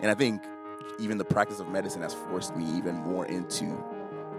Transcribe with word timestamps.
and 0.00 0.10
I 0.10 0.14
think 0.14 0.42
even 0.98 1.18
the 1.18 1.24
practice 1.24 1.60
of 1.60 1.68
medicine 1.68 2.02
has 2.02 2.14
forced 2.14 2.56
me 2.56 2.64
even 2.76 2.96
more 2.96 3.26
into 3.26 3.76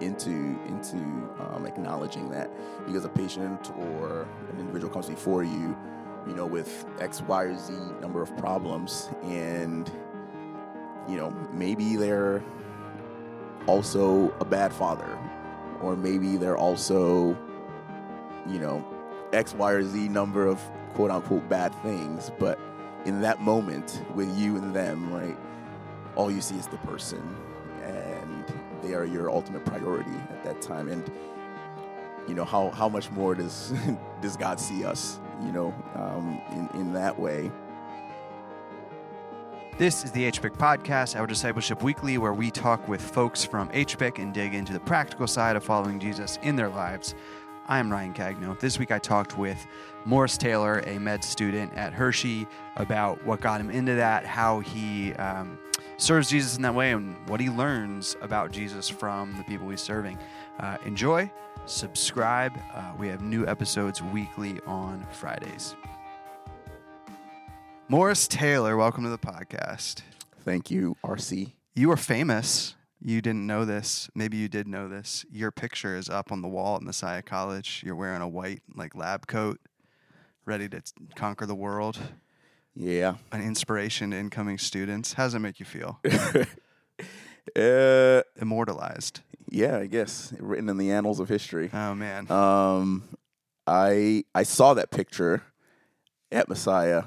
into 0.02 0.30
into 0.68 0.98
um, 1.40 1.66
acknowledging 1.66 2.30
that. 2.30 2.52
Because 2.86 3.06
a 3.06 3.10
patient 3.10 3.72
or 3.78 4.28
an 4.52 4.60
individual 4.60 4.92
comes 4.92 5.10
before 5.10 5.44
you, 5.44 5.78
you 6.28 6.34
know, 6.34 6.46
with 6.46 6.86
X, 7.00 7.22
Y, 7.22 7.44
or 7.44 7.58
Z 7.58 7.74
number 8.02 8.22
of 8.22 8.36
problems, 8.38 9.10
and 9.24 9.92
you 11.08 11.18
know 11.18 11.32
maybe 11.52 11.96
they're 11.96 12.44
also 13.68 14.34
a 14.40 14.46
bad 14.46 14.74
father, 14.74 15.18
or 15.82 15.96
maybe 15.96 16.38
they're 16.38 16.58
also, 16.58 17.38
you 18.48 18.60
know, 18.60 18.86
X, 19.34 19.54
Y, 19.54 19.72
or 19.72 19.84
Z 19.84 20.10
number 20.10 20.46
of 20.46 20.60
quote 20.94 21.12
unquote 21.12 21.48
bad 21.50 21.74
things, 21.84 22.32
but 22.40 22.60
in 23.06 23.22
that 23.22 23.42
moment 23.42 24.04
with 24.16 24.30
you 24.38 24.58
and 24.58 24.76
them, 24.76 25.14
right, 25.14 25.38
all 26.20 26.30
you 26.30 26.42
see 26.42 26.58
is 26.58 26.68
the 26.68 26.78
person, 26.80 27.24
and 27.82 28.44
they 28.84 28.94
are 28.94 29.06
your 29.06 29.30
ultimate 29.30 29.64
priority 29.64 30.12
at 30.30 30.44
that 30.44 30.62
time. 30.62 30.90
And 30.90 31.10
you 32.28 32.36
know 32.36 32.44
how 32.44 32.72
how 32.72 32.90
much 32.90 33.10
more 33.12 33.34
does 33.34 33.74
does 34.22 34.36
God 34.36 34.60
see 34.60 34.84
us? 34.84 35.18
You 35.42 35.54
know, 35.54 35.74
um, 35.96 36.42
in 36.52 36.82
in 36.82 36.94
that 36.94 37.18
way. 37.18 37.50
This 39.78 40.04
is 40.04 40.12
the 40.12 40.30
HPIC 40.30 40.58
Podcast, 40.58 41.18
our 41.18 41.26
discipleship 41.26 41.82
weekly, 41.84 42.18
where 42.18 42.34
we 42.34 42.52
talk 42.52 42.86
with 42.90 43.02
folks 43.02 43.46
from 43.46 43.70
HPIC 43.70 44.20
and 44.22 44.34
dig 44.34 44.54
into 44.54 44.74
the 44.74 44.82
practical 44.82 45.26
side 45.26 45.56
of 45.56 45.64
following 45.64 46.02
Jesus 46.02 46.38
in 46.42 46.58
their 46.58 46.68
lives. 46.68 47.16
I 47.70 47.80
am 47.80 47.90
Ryan 47.90 48.14
Cagno. 48.14 48.60
This 48.60 48.78
week 48.78 48.92
I 48.92 49.00
talked 49.00 49.38
with 49.38 49.66
Morris 50.04 50.38
Taylor, 50.38 50.84
a 50.86 51.00
med 51.00 51.24
student 51.24 51.74
at 51.76 51.94
Hershey, 51.94 52.46
about 52.76 53.26
what 53.26 53.40
got 53.40 53.62
him 53.62 53.70
into 53.70 53.96
that, 53.96 54.26
how 54.26 54.60
he 54.60 55.14
um, 55.14 55.58
serves 56.00 56.30
Jesus 56.30 56.56
in 56.56 56.62
that 56.64 56.74
way, 56.74 56.92
and 56.92 57.16
what 57.28 57.40
he 57.40 57.50
learns 57.50 58.16
about 58.22 58.52
Jesus 58.52 58.88
from 58.88 59.36
the 59.38 59.44
people 59.44 59.70
he's 59.70 59.82
serving. 59.82 60.18
Uh, 60.60 60.78
enjoy, 60.86 61.30
subscribe. 61.66 62.58
Uh, 62.74 62.94
we 62.98 63.08
have 63.08 63.22
new 63.22 63.46
episodes 63.46 64.02
weekly 64.02 64.60
on 64.66 65.06
Fridays. 65.12 65.76
Morris 67.90 68.28
Taylor, 68.28 68.78
welcome 68.78 69.04
to 69.04 69.10
the 69.10 69.18
podcast. 69.18 70.02
Thank 70.42 70.72
you, 70.72 70.96
RC. 71.04 71.52
You 71.76 71.92
are 71.92 71.98
famous. 71.98 72.76
You 73.02 73.22
didn't 73.22 73.46
know 73.46 73.66
this. 73.66 74.10
Maybe 74.16 74.38
you 74.38 74.48
did 74.48 74.68
know 74.68 74.88
this. 74.88 75.26
Your 75.32 75.52
picture 75.52 75.96
is 75.96 76.10
up 76.10 76.32
on 76.32 76.42
the 76.42 76.48
wall 76.48 76.78
at 76.78 76.82
Messiah 76.82 77.22
College. 77.22 77.82
You're 77.86 77.96
wearing 77.96 78.22
a 78.22 78.28
white 78.28 78.62
like 78.76 78.96
lab 78.96 79.28
coat, 79.28 79.60
ready 80.46 80.70
to 80.70 80.82
conquer 81.16 81.46
the 81.46 81.56
world. 81.56 82.00
Yeah. 82.82 83.16
An 83.34 83.42
inspiration 83.42 84.12
to 84.12 84.18
incoming 84.18 84.58
students. 84.58 85.14
How 85.14 85.26
does 85.26 85.34
it 85.36 85.40
make 85.40 85.60
you 85.60 85.66
feel? 85.66 86.00
Uh, 87.56 88.22
Immortalized. 88.40 89.22
yeah, 89.50 89.78
I 89.80 89.88
guess 89.88 90.32
written 90.40 90.70
in 90.70 90.78
the 90.78 90.92
annals 90.92 91.20
of 91.20 91.30
history. 91.30 91.72
Oh 91.74 91.96
man. 91.96 92.30
Um, 92.32 93.04
I 93.66 94.24
I 94.36 94.44
saw 94.44 94.76
that 94.76 94.92
picture 94.92 95.42
at 96.32 96.48
Messiah 96.48 97.06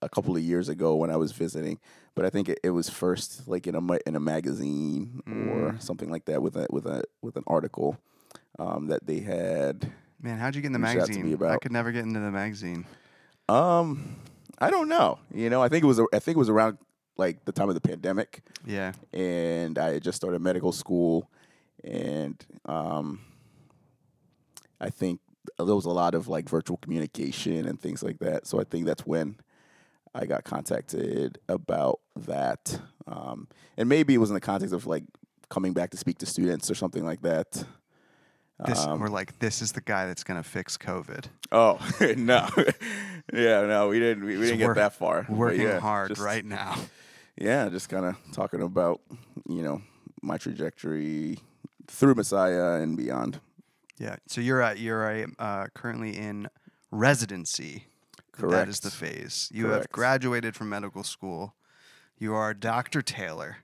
a 0.00 0.08
couple 0.08 0.36
of 0.36 0.42
years 0.42 0.68
ago 0.68 0.94
when 0.94 1.10
I 1.10 1.16
was 1.16 1.32
visiting, 1.32 1.80
but 2.14 2.24
I 2.24 2.30
think 2.30 2.48
it, 2.48 2.60
it 2.62 2.70
was 2.70 2.88
first 2.88 3.48
like 3.48 3.66
in 3.66 3.74
a 3.74 3.80
in 4.06 4.14
a 4.14 4.20
magazine 4.20 5.20
or 5.26 5.72
Mm. 5.72 5.82
something 5.82 6.10
like 6.10 6.26
that 6.26 6.42
with 6.42 6.54
a 6.56 6.68
with 6.70 6.86
a 6.86 7.02
with 7.20 7.36
an 7.36 7.44
article 7.48 7.98
um, 8.60 8.86
that 8.86 9.04
they 9.06 9.18
had. 9.18 9.90
man, 10.20 10.38
how'd 10.38 10.54
you 10.54 10.60
get 10.62 10.68
in 10.68 10.72
the 10.74 10.78
reached 10.78 10.96
out 10.96 11.06
to 11.08 11.12
me 11.18 11.30
magazine? 11.30 11.48
I 11.48 11.56
could 11.56 11.72
never 11.72 11.90
get 11.90 12.04
into 12.04 12.20
the 12.20 12.30
magazine. 12.30 12.86
Um, 13.48 14.14
I 14.58 14.70
don't 14.70 14.88
know. 14.88 15.18
You 15.34 15.50
know, 15.50 15.62
I 15.62 15.68
think 15.68 15.84
it 15.84 15.86
was 15.86 16.00
I 16.12 16.18
think 16.18 16.36
it 16.36 16.38
was 16.38 16.48
around 16.48 16.78
like 17.16 17.44
the 17.44 17.52
time 17.52 17.68
of 17.68 17.74
the 17.74 17.80
pandemic. 17.80 18.42
Yeah. 18.66 18.92
and 19.12 19.78
I 19.78 19.94
had 19.94 20.02
just 20.02 20.16
started 20.16 20.40
medical 20.40 20.72
school, 20.72 21.30
and 21.84 22.44
um, 22.66 23.20
I 24.80 24.90
think 24.90 25.20
there 25.58 25.74
was 25.74 25.84
a 25.84 25.90
lot 25.90 26.14
of 26.14 26.28
like 26.28 26.48
virtual 26.48 26.76
communication 26.76 27.66
and 27.66 27.80
things 27.80 28.02
like 28.02 28.18
that. 28.20 28.46
So 28.46 28.60
I 28.60 28.64
think 28.64 28.86
that's 28.86 29.04
when 29.06 29.36
I 30.14 30.26
got 30.26 30.44
contacted 30.44 31.38
about 31.48 32.00
that, 32.16 32.78
um, 33.06 33.48
and 33.76 33.88
maybe 33.88 34.14
it 34.14 34.18
was 34.18 34.30
in 34.30 34.34
the 34.34 34.40
context 34.40 34.74
of 34.74 34.86
like 34.86 35.04
coming 35.48 35.72
back 35.72 35.90
to 35.90 35.96
speak 35.96 36.18
to 36.18 36.26
students 36.26 36.70
or 36.70 36.74
something 36.74 37.04
like 37.04 37.22
that. 37.22 37.64
This 38.64 38.86
Um, 38.86 39.00
we're 39.00 39.08
like, 39.08 39.38
this 39.40 39.60
is 39.60 39.72
the 39.72 39.80
guy 39.80 40.06
that's 40.06 40.22
gonna 40.22 40.42
fix 40.44 40.76
COVID. 40.78 41.24
oh 41.50 41.78
no, 42.16 42.48
yeah, 43.32 43.62
no, 43.66 43.88
we 43.88 43.98
didn't. 43.98 44.24
We, 44.24 44.36
we 44.36 44.46
didn't 44.46 44.58
get 44.58 44.74
that 44.76 44.94
far. 44.94 45.26
Working 45.28 45.62
yeah, 45.62 45.80
hard 45.80 46.08
just- 46.10 46.20
right 46.20 46.44
now. 46.44 46.76
yeah, 47.36 47.68
just 47.68 47.88
kind 47.88 48.06
of 48.06 48.16
talking 48.32 48.62
about 48.62 49.00
you 49.48 49.62
know 49.62 49.82
my 50.22 50.38
trajectory 50.38 51.38
through 51.86 52.14
Messiah 52.14 52.80
and 52.80 52.96
beyond. 52.96 53.40
Yeah. 53.98 54.16
So 54.26 54.40
you're 54.40 54.62
at 54.62 54.78
you're 54.78 55.08
a, 55.08 55.26
uh, 55.38 55.66
currently 55.74 56.16
in 56.16 56.48
residency. 56.90 57.86
Correct. 58.32 58.52
That 58.52 58.68
is 58.68 58.80
the 58.80 58.90
phase. 58.90 59.50
You 59.52 59.68
have 59.68 59.90
graduated 59.90 60.56
from 60.56 60.70
medical 60.70 61.04
school. 61.04 61.54
You 62.18 62.34
are 62.34 62.54
Dr. 62.54 63.02
Taylor. 63.02 63.58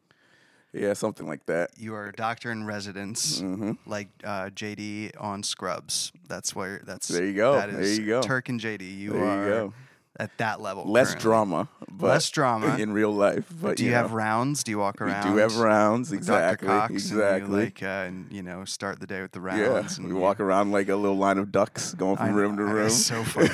Yeah, 0.73 0.93
something 0.93 1.27
like 1.27 1.47
that. 1.47 1.71
You 1.79 1.95
are 1.95 2.09
a 2.09 2.13
doctor 2.13 2.53
in 2.53 2.65
residence, 2.67 3.41
hmm 3.41 3.73
like 3.87 4.09
uh, 4.23 4.51
JD 4.51 5.13
on 5.19 5.43
Scrubs. 5.43 6.13
That's 6.29 6.55
where 6.55 6.83
that's 6.85 7.09
There 7.09 7.25
you 7.25 7.35
go. 7.35 7.55
That 7.55 7.71
There 7.71 7.81
is 7.81 7.99
you 7.99 8.07
go. 8.07 8.21
Turk 8.21 8.49
and 8.51 8.61
JD. 8.61 8.99
You 8.99 9.13
There 9.13 9.25
are 9.25 9.45
you 9.45 9.51
go. 9.51 9.75
At 10.19 10.37
that 10.39 10.61
level. 10.61 10.85
Less 10.85 11.09
currently. 11.11 11.23
drama, 11.23 11.69
but 11.91 12.07
Less 12.09 12.29
drama. 12.31 12.77
in 12.79 12.93
real 12.93 13.13
life. 13.13 13.45
But 13.63 13.77
Do 13.77 13.85
you, 13.85 13.91
know, 13.93 13.97
have 13.99 14.13
rounds? 14.13 14.65
Do 14.65 14.73
you 14.73 14.79
walk 14.79 14.99
We 15.01 15.07
around? 15.07 15.31
do 15.33 15.37
have 15.39 15.57
rounds. 15.59 16.11
Exactly. 16.13 16.67
Cox 16.67 16.93
exactly. 16.93 17.41
And 17.45 17.49
you 17.53 17.55
like, 17.65 17.83
uh, 17.83 17.87
and 17.87 18.33
you 18.33 18.43
know, 18.43 18.65
start 18.65 18.99
the 18.99 19.07
day 19.07 19.23
with 19.23 19.31
the 19.33 19.41
yeah, 19.41 19.61
rounds. 19.61 19.97
and 19.99 20.09
we 20.09 20.15
you- 20.15 20.19
walk 20.19 20.41
around 20.41 20.73
like 20.73 20.89
a 20.89 20.97
little 20.97 21.17
line 21.17 21.39
of 21.39 21.53
ducks 21.53 21.95
going 21.95 22.19
I 22.19 22.27
from 22.27 22.35
know, 22.37 22.43
room 22.43 22.57
to 22.57 22.63
I- 22.65 22.71
room. 22.73 22.87
It's 22.87 23.07
so 23.07 23.23
funny. 23.25 23.49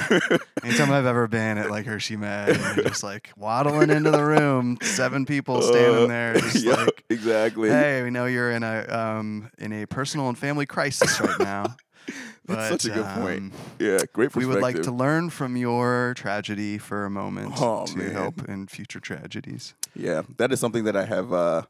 Anytime 0.62 0.90
I've 0.90 1.04
ever 1.06 1.26
been 1.28 1.58
at 1.58 1.70
like 1.70 1.84
Hershey 1.86 2.16
Med, 2.16 2.48
and 2.56 2.82
just 2.82 3.02
like 3.02 3.30
waddling 3.36 3.90
into 3.90 4.10
the 4.10 4.24
room, 4.24 4.78
seven 4.82 5.26
people 5.26 5.60
standing 5.60 6.04
Uh, 6.04 6.06
there, 6.06 6.34
just 6.38 6.64
yeah, 6.64 6.74
like, 6.76 7.04
exactly. 7.10 7.68
"Hey, 7.68 8.02
we 8.02 8.08
know 8.10 8.24
you're 8.24 8.50
in 8.50 8.62
a 8.62 8.86
um 8.88 9.50
in 9.58 9.72
a 9.74 9.86
personal 9.86 10.28
and 10.30 10.38
family 10.38 10.64
crisis 10.66 11.20
right 11.20 11.38
now." 11.40 11.76
That's 12.46 12.70
but, 12.70 12.82
such 12.82 12.84
a 12.90 12.94
good 12.94 13.06
um, 13.06 13.20
point. 13.22 13.52
Yeah, 13.78 13.98
great 14.12 14.30
perspective. 14.30 14.36
We 14.36 14.46
would 14.46 14.60
like 14.62 14.82
to 14.82 14.90
learn 14.92 15.30
from 15.30 15.56
your 15.56 16.12
tragedy 16.16 16.76
for 16.78 17.04
a 17.06 17.10
moment 17.10 17.54
Oh, 17.58 17.86
to 17.86 17.96
man. 17.96 18.10
help 18.12 18.48
in 18.48 18.66
future 18.66 19.00
tragedies. 19.00 19.74
Yeah, 19.96 20.22
that 20.36 20.52
is 20.52 20.60
something 20.60 20.84
that 20.84 20.96
I 20.96 21.04
have 21.06 21.32
uh, 21.32 21.62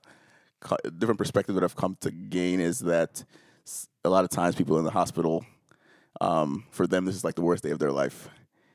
co- 0.61 0.77
a 0.85 0.91
different 0.91 1.19
perspective 1.19 1.55
that 1.55 1.63
I've 1.65 1.77
come 1.77 1.97
to 2.01 2.11
gain 2.11 2.59
is 2.61 2.81
that 2.81 3.25
a 4.05 4.11
lot 4.11 4.25
of 4.25 4.31
times 4.31 4.55
people 4.57 4.79
in 4.79 4.85
the 4.85 4.91
hospital, 4.91 5.45
um, 6.21 6.65
for 6.71 6.87
them 6.87 7.05
this 7.05 7.15
is 7.15 7.25
like 7.25 7.35
the 7.37 7.43
worst 7.43 7.63
day 7.63 7.71
of 7.71 7.79
their 7.79 7.93
life, 7.93 8.29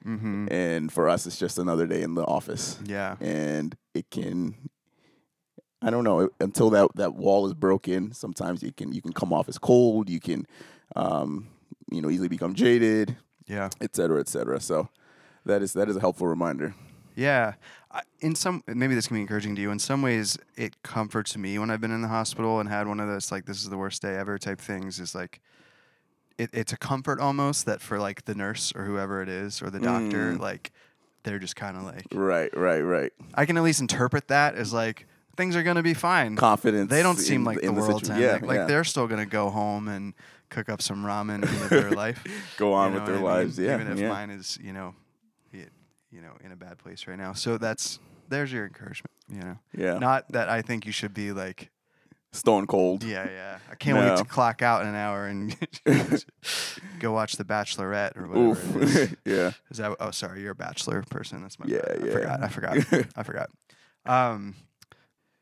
Mm-hmm. 0.07 0.47
and 0.49 0.89
for 0.93 1.09
us 1.09 1.27
it's 1.27 1.37
just 1.37 1.57
another 1.59 1.85
day 1.85 2.01
in 2.01 2.15
the 2.15 2.23
office, 2.23 2.79
Yeah. 2.85 3.17
and 3.19 3.75
it 3.93 4.09
can. 4.09 4.55
I 5.81 5.89
don't 5.89 6.03
know 6.03 6.29
until 6.39 6.69
that, 6.71 6.89
that 6.95 7.15
wall 7.15 7.45
is 7.47 7.53
broken. 7.53 8.11
Sometimes 8.13 8.61
you 8.63 8.71
can 8.71 8.91
you 8.93 9.01
can 9.01 9.13
come 9.13 9.31
off 9.33 9.47
as 9.49 9.57
cold. 9.57 10.09
You 10.09 10.19
can, 10.19 10.45
um, 10.95 11.47
you 11.91 12.01
know, 12.01 12.09
easily 12.09 12.27
become 12.27 12.53
jaded, 12.55 13.15
Yeah. 13.47 13.69
et 13.81 13.95
cetera, 13.95 14.19
et 14.19 14.27
cetera. 14.27 14.59
So 14.59 14.89
that 15.45 15.61
is 15.61 15.73
that 15.73 15.89
is 15.89 15.95
a 15.95 15.99
helpful 15.99 16.27
reminder. 16.27 16.75
Yeah. 17.15 17.53
I- 17.91 18.01
In 18.21 18.35
some, 18.35 18.63
maybe 18.67 18.93
this 18.95 19.07
can 19.07 19.15
be 19.17 19.21
encouraging 19.21 19.55
to 19.55 19.61
you. 19.61 19.71
In 19.71 19.79
some 19.79 20.01
ways, 20.01 20.37
it 20.55 20.81
comforts 20.83 21.35
me 21.35 21.57
when 21.57 21.71
I've 21.71 21.81
been 21.81 21.91
in 21.91 22.01
the 22.01 22.07
hospital 22.07 22.59
and 22.59 22.69
had 22.69 22.87
one 22.87 22.99
of 22.99 23.07
those, 23.07 23.31
like, 23.31 23.45
this 23.45 23.57
is 23.63 23.69
the 23.69 23.77
worst 23.77 24.01
day 24.01 24.15
ever 24.15 24.37
type 24.37 24.59
things. 24.61 24.99
Is 24.99 25.15
like, 25.15 25.41
it, 26.37 26.49
it's 26.53 26.71
a 26.71 26.77
comfort 26.77 27.19
almost 27.19 27.65
that 27.65 27.81
for 27.81 27.99
like 27.99 28.25
the 28.25 28.35
nurse 28.35 28.71
or 28.75 28.85
whoever 28.85 29.21
it 29.23 29.29
is 29.29 29.61
or 29.61 29.69
the 29.69 29.79
doctor, 29.79 30.33
Mm. 30.33 30.39
like, 30.39 30.71
they're 31.23 31.39
just 31.39 31.55
kind 31.55 31.75
of 31.75 31.83
like, 31.83 32.05
Right, 32.13 32.55
right, 32.55 32.81
right. 32.81 33.11
I 33.33 33.45
can 33.45 33.57
at 33.57 33.63
least 33.63 33.81
interpret 33.81 34.27
that 34.29 34.55
as 34.55 34.71
like, 34.71 35.05
things 35.35 35.55
are 35.55 35.63
going 35.63 35.75
to 35.77 35.83
be 35.83 35.93
fine. 35.95 36.35
Confidence. 36.35 36.89
They 36.89 37.01
don't 37.03 37.17
seem 37.17 37.41
in- 37.41 37.45
like 37.45 37.61
the 37.61 37.67
in 37.69 37.81
situ- 37.81 38.11
end. 38.13 38.21
Yeah, 38.21 38.33
like, 38.33 38.41
like 38.43 38.55
yeah. 38.57 38.65
they're 38.65 38.83
still 38.83 39.07
going 39.07 39.19
to 39.19 39.29
go 39.29 39.49
home 39.49 39.87
and 39.87 40.13
cook 40.49 40.69
up 40.69 40.81
some 40.81 41.03
ramen 41.03 41.35
and 41.43 41.59
live 41.59 41.69
their 41.69 41.91
life. 41.91 42.23
go 42.57 42.73
on 42.73 42.93
You 42.93 42.99
with 42.99 43.05
their 43.07 43.19
what 43.21 43.31
I 43.31 43.37
mean? 43.37 43.45
lives. 43.45 43.59
Yeah, 43.59 43.73
Even 43.75 43.91
if 43.91 43.99
yeah. 43.99 44.09
mine 44.09 44.29
is, 44.29 44.57
you 44.61 44.73
know, 44.73 44.95
it, 45.51 45.69
you 46.11 46.21
know, 46.21 46.33
in 46.43 46.51
a 46.51 46.55
bad 46.55 46.77
place 46.77 47.07
right 47.07 47.17
now. 47.17 47.33
So 47.33 47.57
that's 47.57 47.99
there's 48.29 48.51
your 48.51 48.65
encouragement. 48.65 49.11
You 49.31 49.39
know, 49.41 49.57
yeah. 49.77 49.97
not 49.99 50.31
that 50.31 50.49
I 50.49 50.61
think 50.61 50.85
you 50.85 50.91
should 50.91 51.13
be 51.13 51.31
like, 51.31 51.69
Stone 52.31 52.67
cold. 52.67 53.03
yeah, 53.03 53.27
yeah. 53.29 53.57
I 53.71 53.75
can't 53.75 53.97
wait 53.97 54.17
to 54.17 54.23
clock 54.23 54.61
out 54.61 54.83
in 54.83 54.87
an 54.87 54.95
hour 54.95 55.25
and 55.25 55.55
go 56.99 57.11
watch 57.11 57.33
The 57.37 57.43
Bachelorette 57.43 58.15
or 58.17 58.27
whatever. 58.27 58.83
Is. 58.83 59.15
Yeah. 59.25 59.51
Is 59.71 59.77
that? 59.77 59.95
Oh, 59.99 60.11
sorry, 60.11 60.41
you're 60.41 60.51
a 60.51 60.55
Bachelor 60.55 61.01
person. 61.09 61.41
That's 61.41 61.57
my. 61.59 61.65
Yeah, 61.67 61.81
bad. 61.83 62.41
I 62.43 62.47
forgot. 62.47 62.77
I 62.77 62.81
forgot. 62.81 63.05
I 63.15 63.23
forgot. 63.23 63.49
Um, 64.05 64.55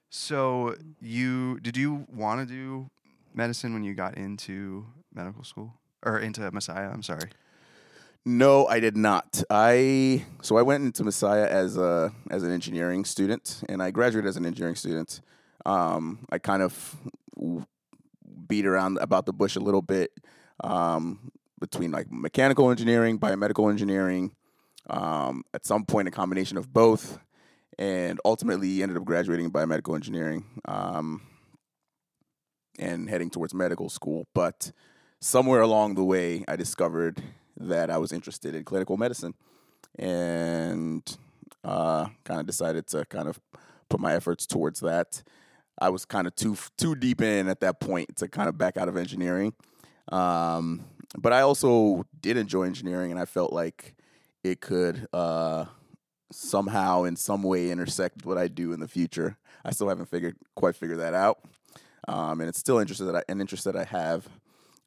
so 0.09 0.75
you 1.01 1.59
did 1.59 1.75
you 1.77 2.05
want 2.13 2.39
to 2.47 2.53
do 2.53 2.89
medicine 3.33 3.73
when 3.73 3.83
you 3.83 3.93
got 3.93 4.17
into 4.17 4.85
medical 5.17 5.43
school 5.43 5.73
or 6.05 6.19
into 6.19 6.49
Messiah? 6.51 6.89
I'm 6.89 7.03
sorry. 7.03 7.29
No, 8.25 8.67
I 8.67 8.81
did 8.81 8.97
not. 8.97 9.41
I 9.49 10.25
so 10.41 10.57
I 10.57 10.61
went 10.61 10.83
into 10.83 11.03
Messiah 11.03 11.47
as 11.47 11.77
a 11.77 12.11
as 12.29 12.43
an 12.43 12.51
engineering 12.51 13.05
student, 13.05 13.63
and 13.69 13.81
I 13.81 13.91
graduated 13.91 14.27
as 14.27 14.35
an 14.35 14.45
engineering 14.45 14.75
student. 14.75 15.21
Um, 15.65 16.25
I 16.29 16.37
kind 16.37 16.61
of 16.61 16.97
beat 18.47 18.65
around 18.65 18.97
about 18.99 19.25
the 19.25 19.33
bush 19.33 19.55
a 19.55 19.59
little 19.59 19.81
bit 19.81 20.11
um, 20.63 21.31
between 21.59 21.91
like 21.91 22.11
mechanical 22.11 22.69
engineering, 22.69 23.19
biomedical 23.19 23.69
engineering. 23.69 24.35
Um, 24.89 25.43
at 25.53 25.65
some 25.65 25.85
point, 25.85 26.07
a 26.07 26.11
combination 26.11 26.57
of 26.57 26.73
both, 26.73 27.19
and 27.77 28.19
ultimately 28.25 28.81
ended 28.81 28.97
up 28.97 29.05
graduating 29.05 29.45
in 29.45 29.51
biomedical 29.51 29.95
engineering 29.95 30.45
um, 30.65 31.21
and 32.77 33.09
heading 33.09 33.29
towards 33.29 33.53
medical 33.53 33.89
school. 33.89 34.27
But 34.33 34.71
somewhere 35.19 35.61
along 35.61 35.95
the 35.95 36.03
way, 36.03 36.43
I 36.47 36.55
discovered 36.55 37.21
that 37.59 37.89
I 37.89 37.97
was 37.97 38.11
interested 38.11 38.55
in 38.55 38.63
clinical 38.63 38.97
medicine, 38.97 39.33
and 39.97 41.17
uh, 41.63 42.07
kind 42.23 42.39
of 42.39 42.45
decided 42.45 42.87
to 42.87 43.05
kind 43.05 43.27
of 43.27 43.39
put 43.89 43.99
my 43.99 44.13
efforts 44.13 44.45
towards 44.45 44.79
that. 44.81 45.23
I 45.79 45.89
was 45.89 46.05
kind 46.05 46.27
of 46.27 46.35
too 46.35 46.57
too 46.77 46.95
deep 46.95 47.21
in 47.21 47.47
at 47.47 47.59
that 47.61 47.79
point 47.79 48.15
to 48.17 48.27
kind 48.27 48.49
of 48.49 48.57
back 48.57 48.77
out 48.77 48.89
of 48.89 48.97
engineering, 48.97 49.53
um, 50.11 50.85
but 51.17 51.33
I 51.33 51.41
also 51.41 52.05
did 52.19 52.37
enjoy 52.37 52.63
engineering, 52.63 53.11
and 53.11 53.19
I 53.19 53.25
felt 53.25 53.53
like 53.53 53.95
it 54.43 54.61
could 54.61 55.07
uh, 55.13 55.65
somehow, 56.31 57.03
in 57.03 57.15
some 57.15 57.43
way, 57.43 57.69
intersect 57.69 58.25
what 58.25 58.37
I 58.37 58.47
do 58.47 58.73
in 58.73 58.79
the 58.79 58.87
future. 58.87 59.37
I 59.65 59.71
still 59.71 59.89
haven't 59.89 60.07
figured 60.07 60.35
quite 60.55 60.75
figured 60.75 60.99
that 60.99 61.13
out, 61.13 61.39
um, 62.07 62.39
and 62.41 62.49
it's 62.49 62.59
still 62.59 62.79
interested 62.79 63.05
that 63.05 63.15
I, 63.15 63.23
an 63.29 63.41
interest 63.41 63.65
that 63.65 63.75
I 63.75 63.83
have 63.83 64.27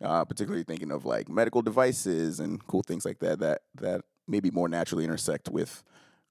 uh, 0.02 0.24
particularly 0.24 0.64
thinking 0.64 0.90
of 0.90 1.04
like 1.04 1.28
medical 1.28 1.62
devices 1.62 2.40
and 2.40 2.66
cool 2.66 2.82
things 2.82 3.04
like 3.04 3.18
that 3.20 3.38
that 3.40 3.62
that 3.74 4.02
maybe 4.28 4.50
more 4.50 4.68
naturally 4.68 5.04
intersect 5.04 5.48
with 5.48 5.82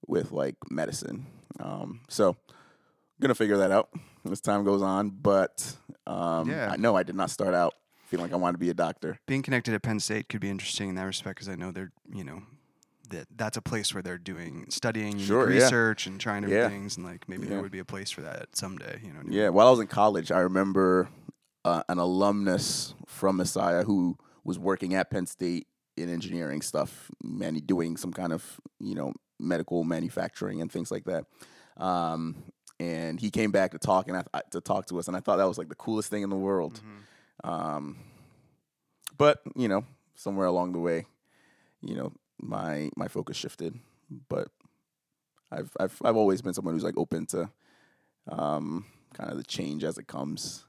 with 0.08 0.32
like 0.32 0.56
medicine. 0.72 1.26
Um, 1.60 2.02
so 2.10 2.36
gonna 3.22 3.36
figure 3.36 3.58
that 3.58 3.72
out 3.72 3.90
as 4.32 4.42
time 4.42 4.64
goes 4.64 4.82
on. 4.82 5.10
But 5.10 5.76
um, 6.08 6.50
Yeah. 6.50 6.70
I 6.72 6.78
know 6.78 6.96
I 6.96 7.04
did 7.04 7.16
not 7.16 7.30
start 7.30 7.54
out 7.54 7.74
feeling 8.06 8.26
like 8.26 8.34
I 8.34 8.38
wanted 8.38 8.54
to 8.54 8.60
be 8.60 8.70
a 8.70 8.74
doctor. 8.74 9.20
Being 9.28 9.44
connected 9.44 9.74
at 9.74 9.82
Penn 9.84 10.00
State 10.00 10.30
could 10.30 10.42
be 10.42 10.50
interesting 10.50 10.90
in 10.90 10.96
that 10.96 11.04
respect 11.04 11.36
because 11.38 11.50
I 11.50 11.56
know 11.56 11.72
they're, 11.72 11.92
you 12.12 12.24
know, 12.24 12.42
that 13.10 13.28
that's 13.36 13.58
a 13.58 13.62
place 13.62 13.94
where 13.94 14.02
they're 14.02 14.18
doing 14.18 14.66
studying 14.70 15.18
Sure, 15.20 15.50
yeah. 15.52 15.64
research 15.64 16.08
and 16.08 16.20
trying 16.20 16.42
different 16.44 16.64
Yeah. 16.64 16.70
things, 16.70 16.96
and 16.98 17.06
like 17.06 17.28
maybe 17.28 17.44
Yeah. 17.44 17.50
there 17.50 17.62
would 17.62 17.72
be 17.72 17.80
a 17.80 17.86
place 17.86 18.10
for 18.10 18.22
that 18.22 18.56
someday. 18.56 19.00
You 19.04 19.14
know. 19.14 19.20
I 19.20 19.24
mean? 19.24 19.34
Yeah, 19.34 19.50
while 19.50 19.68
I 19.68 19.72
was 19.72 19.80
in 19.80 19.88
college, 19.88 20.32
I 20.32 20.40
remember 20.40 21.10
uh, 21.70 21.84
an 21.88 22.00
alumnus 22.00 22.94
from 23.06 23.38
Messiah 23.38 23.84
who 23.84 24.18
was 24.44 24.58
working 24.58 24.96
at 24.96 25.10
Penn 25.12 25.26
State 25.26 25.68
in 25.98 26.12
engineering 26.12 26.62
stuff, 26.62 27.12
man, 27.22 27.54
doing 27.56 27.98
some 27.98 28.12
kind 28.12 28.34
of 28.34 28.60
you 28.80 28.96
know 28.96 29.14
medical 29.40 29.84
manufacturing 29.84 30.62
and 30.62 30.72
things 30.72 30.92
like 30.92 31.06
that. 31.06 31.26
Um, 31.78 32.36
and 32.80 33.20
he 33.20 33.30
came 33.30 33.52
back 33.52 33.72
to 33.72 33.78
talk 33.78 34.08
and 34.08 34.18
I, 34.34 34.42
to 34.52 34.62
talk 34.62 34.88
to 34.88 35.00
us, 35.00 35.08
and 35.08 35.16
I 35.16 35.20
thought 35.20 35.38
that 35.38 35.48
was 35.48 35.58
like 35.58 35.70
the 35.70 35.76
coolest 35.76 36.10
thing 36.10 36.24
in 36.24 36.30
the 36.30 36.36
world. 36.36 36.82
Mhm. 36.82 37.50
Um, 37.50 37.98
but 39.18 39.42
you 39.56 39.68
know, 39.68 39.86
somewhere 40.16 40.48
along 40.48 40.74
the 40.74 40.80
way, 40.80 41.06
you 41.82 41.96
know, 41.96 42.14
my 42.42 42.90
my 42.96 43.08
focus 43.08 43.38
shifted. 43.38 43.78
But 44.28 44.48
I've 45.52 45.72
I've 45.80 46.02
I've 46.04 46.16
always 46.16 46.42
been 46.42 46.54
someone 46.54 46.74
who's 46.74 46.84
like 46.84 46.98
open 46.98 47.26
to 47.28 47.50
um, 48.28 48.86
kind 49.14 49.30
of 49.30 49.38
the 49.38 49.44
change 49.44 49.84
as 49.84 49.98
it 49.98 50.08
comes. 50.08 50.66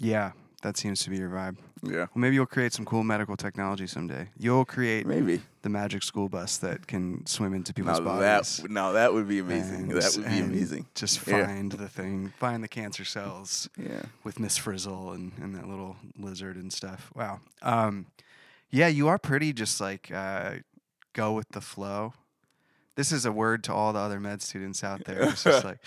Yeah, 0.00 0.32
that 0.62 0.76
seems 0.76 1.00
to 1.04 1.10
be 1.10 1.16
your 1.18 1.28
vibe. 1.30 1.56
Yeah, 1.82 1.96
Well, 1.96 2.08
maybe 2.16 2.36
you'll 2.36 2.46
create 2.46 2.72
some 2.72 2.84
cool 2.84 3.02
medical 3.02 3.36
technology 3.36 3.86
someday. 3.88 4.28
You'll 4.38 4.64
create 4.64 5.06
maybe. 5.06 5.42
the 5.62 5.68
magic 5.68 6.02
school 6.04 6.28
bus 6.28 6.56
that 6.58 6.86
can 6.86 7.26
swim 7.26 7.52
into 7.54 7.74
people's 7.74 7.98
Now 7.98 8.04
bodies. 8.04 8.58
that 8.58 8.70
now 8.70 8.92
that 8.92 9.12
would 9.12 9.26
be 9.28 9.40
amazing. 9.40 9.90
and- 9.90 10.00
that 10.00 10.14
would 10.16 10.26
be 10.28 10.38
amazing. 10.38 10.86
Just 10.94 11.26
Yeah. 11.26 11.46
find 11.46 11.72
the 11.72 11.88
thing, 11.88 12.32
find 12.38 12.62
the 12.62 12.68
cancer 12.68 13.04
cells 13.04 13.68
Yeah. 13.76 14.02
with 14.24 14.38
Miss 14.38 14.56
Frizzle 14.56 15.12
and, 15.12 15.32
and 15.40 15.54
that 15.56 15.68
little 15.68 15.96
lizard 16.16 16.56
and 16.56 16.72
stuff. 16.72 17.10
Wow. 17.14 17.40
Um, 17.62 18.06
yeah, 18.70 18.86
you 18.88 19.08
are 19.08 19.18
pretty 19.18 19.52
just 19.52 19.80
like 19.80 20.10
uh, 20.14 20.54
go 21.12 21.32
with 21.32 21.48
the 21.50 21.60
flow. 21.60 22.14
This 22.94 23.10
is 23.10 23.24
a 23.24 23.32
word 23.32 23.64
to 23.64 23.72
all 23.74 23.92
the 23.92 23.98
other 23.98 24.20
med 24.20 24.40
students 24.42 24.84
out 24.84 25.04
there. 25.04 25.22
It's 25.22 25.42
just 25.44 25.64
like 25.70 25.78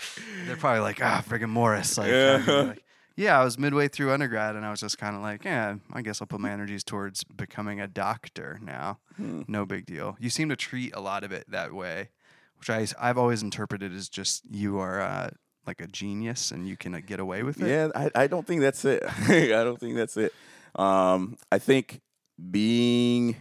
they're 0.46 0.56
probably 0.56 0.80
like, 0.80 1.00
ah, 1.02 1.24
friggin' 1.26 1.48
Morris. 1.48 1.96
Like, 1.96 2.10
Yeah. 2.10 2.34
I'm 2.40 2.44
gonna 2.44 2.62
be 2.64 2.68
like, 2.70 2.82
yeah, 3.16 3.40
I 3.40 3.44
was 3.44 3.58
midway 3.58 3.88
through 3.88 4.12
undergrad 4.12 4.56
and 4.56 4.64
I 4.64 4.70
was 4.70 4.80
just 4.80 4.98
kind 4.98 5.16
of 5.16 5.22
like, 5.22 5.44
yeah, 5.44 5.76
I 5.92 6.02
guess 6.02 6.20
I'll 6.20 6.26
put 6.26 6.40
my 6.40 6.50
energies 6.50 6.84
towards 6.84 7.24
becoming 7.24 7.80
a 7.80 7.88
doctor 7.88 8.60
now. 8.62 8.98
Hmm. 9.16 9.42
No 9.48 9.64
big 9.64 9.86
deal. 9.86 10.16
You 10.20 10.28
seem 10.28 10.50
to 10.50 10.56
treat 10.56 10.94
a 10.94 11.00
lot 11.00 11.24
of 11.24 11.32
it 11.32 11.50
that 11.50 11.72
way, 11.72 12.10
which 12.58 12.68
I, 12.68 12.86
I've 13.00 13.16
always 13.16 13.42
interpreted 13.42 13.94
as 13.94 14.10
just 14.10 14.42
you 14.50 14.78
are 14.78 15.00
uh, 15.00 15.30
like 15.66 15.80
a 15.80 15.86
genius 15.86 16.50
and 16.50 16.68
you 16.68 16.76
can 16.76 16.94
uh, 16.94 17.00
get 17.04 17.18
away 17.18 17.42
with 17.42 17.60
it. 17.62 17.68
Yeah, 17.68 17.88
I, 17.94 18.10
I 18.14 18.26
don't 18.26 18.46
think 18.46 18.60
that's 18.60 18.84
it. 18.84 19.02
I 19.28 19.48
don't 19.48 19.80
think 19.80 19.96
that's 19.96 20.18
it. 20.18 20.34
Um, 20.74 21.38
I 21.50 21.58
think 21.58 22.02
being 22.50 23.36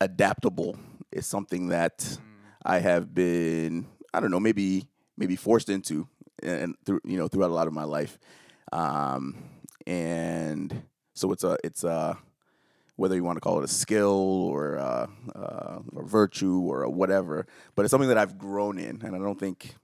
adaptable 0.00 0.78
is 1.12 1.26
something 1.26 1.68
that 1.68 2.18
I 2.64 2.78
have 2.78 3.14
been, 3.14 3.86
I 4.14 4.20
don't 4.20 4.30
know, 4.30 4.40
maybe 4.40 4.86
maybe 5.18 5.36
forced 5.36 5.68
into, 5.68 6.08
and 6.42 6.76
through 6.84 7.00
you 7.04 7.18
know 7.18 7.28
throughout 7.28 7.50
a 7.50 7.54
lot 7.54 7.66
of 7.66 7.74
my 7.74 7.84
life, 7.84 8.18
um, 8.72 9.36
and 9.86 10.82
so 11.14 11.32
it's 11.32 11.44
a 11.44 11.56
it's 11.64 11.84
a 11.84 12.18
whether 12.96 13.14
you 13.14 13.22
want 13.22 13.36
to 13.36 13.40
call 13.40 13.58
it 13.58 13.64
a 13.64 13.68
skill 13.68 14.44
or 14.48 14.76
a, 14.76 15.08
uh, 15.34 15.78
a 15.96 16.02
virtue 16.02 16.60
or 16.60 16.82
a 16.82 16.90
whatever, 16.90 17.46
but 17.74 17.84
it's 17.84 17.90
something 17.90 18.08
that 18.08 18.16
I've 18.16 18.38
grown 18.38 18.78
in, 18.78 19.02
and 19.04 19.14
I 19.14 19.18
don't 19.18 19.38
think 19.38 19.74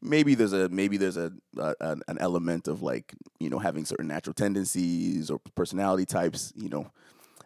maybe 0.00 0.34
there's 0.34 0.52
a 0.52 0.68
maybe 0.68 0.96
there's 0.96 1.16
a, 1.16 1.32
a 1.58 1.74
an 1.80 2.02
an 2.08 2.18
element 2.18 2.68
of 2.68 2.82
like 2.82 3.14
you 3.38 3.50
know 3.50 3.58
having 3.58 3.84
certain 3.84 4.06
natural 4.06 4.34
tendencies 4.34 5.30
or 5.30 5.40
personality 5.54 6.06
types, 6.06 6.52
you 6.56 6.68
know, 6.68 6.90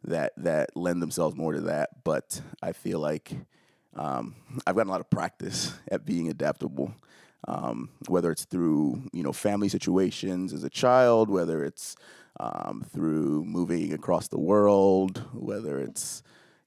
that 0.05 0.32
that 0.37 0.76
lend 0.76 1.02
themselves 1.02 1.37
more 1.37 1.52
to 1.52 1.62
that. 1.62 2.05
But 2.05 2.40
I 2.62 2.73
feel 2.73 2.99
like 2.99 3.32
um, 3.97 4.35
I've 4.67 4.75
gotten 4.75 4.88
a 4.88 4.93
lot 4.93 5.00
of 5.00 5.11
practice 5.11 5.73
at 5.90 6.05
being 6.05 6.29
adaptable. 6.29 6.94
Um, 7.46 7.91
whether 8.08 8.31
it's 8.31 8.44
through 8.46 9.02
you 9.12 9.23
know 9.23 9.32
family 9.32 9.69
situations 9.69 10.52
as 10.52 10.64
a 10.64 10.70
child, 10.70 11.29
whether 11.29 11.62
it's 11.64 11.94
um, 12.41 12.85
through 12.91 13.44
moving 13.44 13.93
across 13.93 14.29
the 14.29 14.38
world, 14.38 15.23
whether 15.35 15.79
it's 15.79 16.23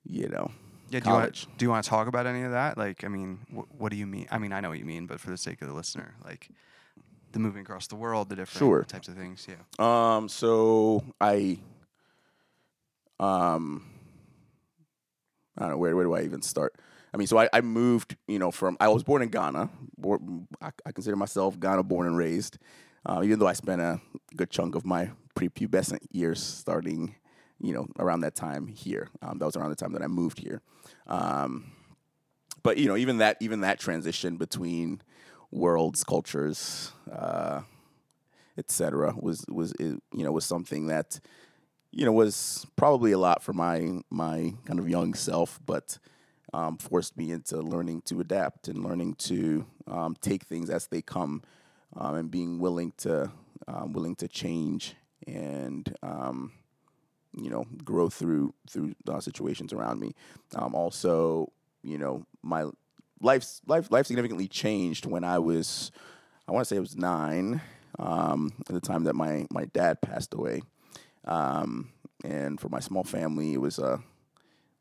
you 0.05 0.29
know 0.29 0.51
Yeah, 0.89 0.99
do 0.99 1.09
you, 1.09 1.15
want, 1.15 1.47
do 1.57 1.65
you 1.65 1.69
want 1.69 1.83
to 1.83 1.89
talk 1.89 2.07
about 2.07 2.27
any 2.27 2.43
of 2.43 2.51
that? 2.51 2.77
Like, 2.77 3.03
I 3.03 3.07
mean, 3.07 3.39
wh- 3.51 3.81
what 3.81 3.91
do 3.91 3.97
you 3.97 4.05
mean? 4.05 4.27
I 4.31 4.37
mean, 4.37 4.53
I 4.53 4.59
know 4.61 4.69
what 4.69 4.77
you 4.79 4.85
mean, 4.85 5.07
but 5.07 5.19
for 5.19 5.31
the 5.31 5.37
sake 5.37 5.61
of 5.61 5.67
the 5.67 5.73
listener, 5.73 6.13
like 6.23 6.49
the 7.31 7.39
moving 7.39 7.61
across 7.63 7.87
the 7.87 7.95
world, 7.95 8.29
the 8.29 8.35
different 8.35 8.59
Sure. 8.59 8.83
types 8.83 9.07
of 9.07 9.15
things. 9.15 9.47
Yeah. 9.49 9.55
Um, 9.79 10.29
so 10.29 11.03
I, 11.19 11.59
um, 13.19 13.83
I 15.57 15.61
don't 15.61 15.71
know 15.71 15.77
where 15.77 15.95
where 15.95 16.05
do 16.05 16.13
I 16.13 16.21
even 16.21 16.41
start. 16.41 16.75
I 17.13 17.17
mean, 17.17 17.27
so 17.27 17.37
I, 17.37 17.49
I 17.53 17.61
moved, 17.61 18.15
you 18.27 18.39
know, 18.39 18.51
from 18.51 18.77
I 18.79 18.87
was 18.89 19.03
born 19.03 19.21
in 19.21 19.29
Ghana. 19.29 19.69
Born, 19.97 20.47
I, 20.61 20.71
I 20.85 20.91
consider 20.91 21.15
myself 21.15 21.59
Ghana 21.59 21.83
born 21.83 22.07
and 22.07 22.17
raised, 22.17 22.57
uh, 23.05 23.21
even 23.23 23.39
though 23.39 23.47
I 23.47 23.53
spent 23.53 23.81
a 23.81 24.01
good 24.35 24.49
chunk 24.49 24.75
of 24.75 24.85
my 24.85 25.11
prepubescent 25.35 25.99
years 26.11 26.41
starting, 26.43 27.15
you 27.59 27.73
know, 27.73 27.87
around 27.97 28.21
that 28.21 28.35
time 28.35 28.67
here. 28.67 29.09
Um, 29.21 29.39
that 29.39 29.45
was 29.45 29.55
around 29.55 29.69
the 29.69 29.75
time 29.75 29.93
that 29.93 30.01
I 30.01 30.07
moved 30.07 30.39
here. 30.39 30.61
Um, 31.07 31.71
but 32.63 32.77
you 32.77 32.87
know, 32.87 32.97
even 32.97 33.19
that 33.19 33.37
even 33.39 33.61
that 33.61 33.79
transition 33.79 34.37
between 34.37 35.01
worlds, 35.51 36.03
cultures, 36.03 36.91
uh, 37.11 37.61
etc., 38.57 39.13
was 39.17 39.45
was 39.47 39.73
you 39.79 40.01
know 40.11 40.31
was 40.31 40.45
something 40.45 40.87
that 40.87 41.19
you 41.91 42.05
know 42.05 42.11
was 42.11 42.65
probably 42.75 43.13
a 43.13 43.17
lot 43.17 43.41
for 43.41 43.53
my 43.53 44.01
my 44.09 44.53
kind 44.65 44.79
of 44.79 44.89
young 44.89 45.13
self, 45.13 45.59
but 45.65 45.97
um, 46.53 46.77
forced 46.77 47.17
me 47.17 47.31
into 47.31 47.61
learning 47.61 48.01
to 48.03 48.19
adapt 48.21 48.67
and 48.67 48.83
learning 48.83 49.15
to 49.15 49.65
um, 49.87 50.15
take 50.21 50.43
things 50.43 50.69
as 50.69 50.87
they 50.87 51.01
come, 51.01 51.43
um, 51.95 52.15
and 52.15 52.31
being 52.31 52.59
willing 52.59 52.93
to 52.97 53.31
um, 53.67 53.93
willing 53.93 54.15
to 54.15 54.27
change 54.27 54.95
and 55.25 55.95
um, 56.03 56.53
you 57.35 57.49
know 57.49 57.65
grow 57.83 58.09
through 58.09 58.53
through 58.69 58.95
uh, 59.07 59.19
situations 59.19 59.73
around 59.73 59.99
me. 59.99 60.13
Um, 60.55 60.75
also, 60.75 61.51
you 61.83 61.97
know 61.97 62.25
my 62.41 62.65
life 63.21 63.45
life 63.65 63.91
life 63.91 64.07
significantly 64.07 64.47
changed 64.47 65.05
when 65.05 65.23
I 65.23 65.39
was 65.39 65.91
I 66.47 66.51
want 66.51 66.65
to 66.65 66.69
say 66.69 66.77
I 66.77 66.81
was 66.81 66.95
nine 66.95 67.61
at 67.99 68.73
the 68.73 68.79
time 68.81 69.03
that 69.05 69.15
my 69.15 69.45
my 69.51 69.65
dad 69.65 70.01
passed 70.01 70.33
away. 70.33 70.61
And 72.23 72.59
for 72.59 72.69
my 72.69 72.79
small 72.79 73.03
family, 73.03 73.53
it 73.53 73.61
was 73.61 73.77
a 73.79 74.01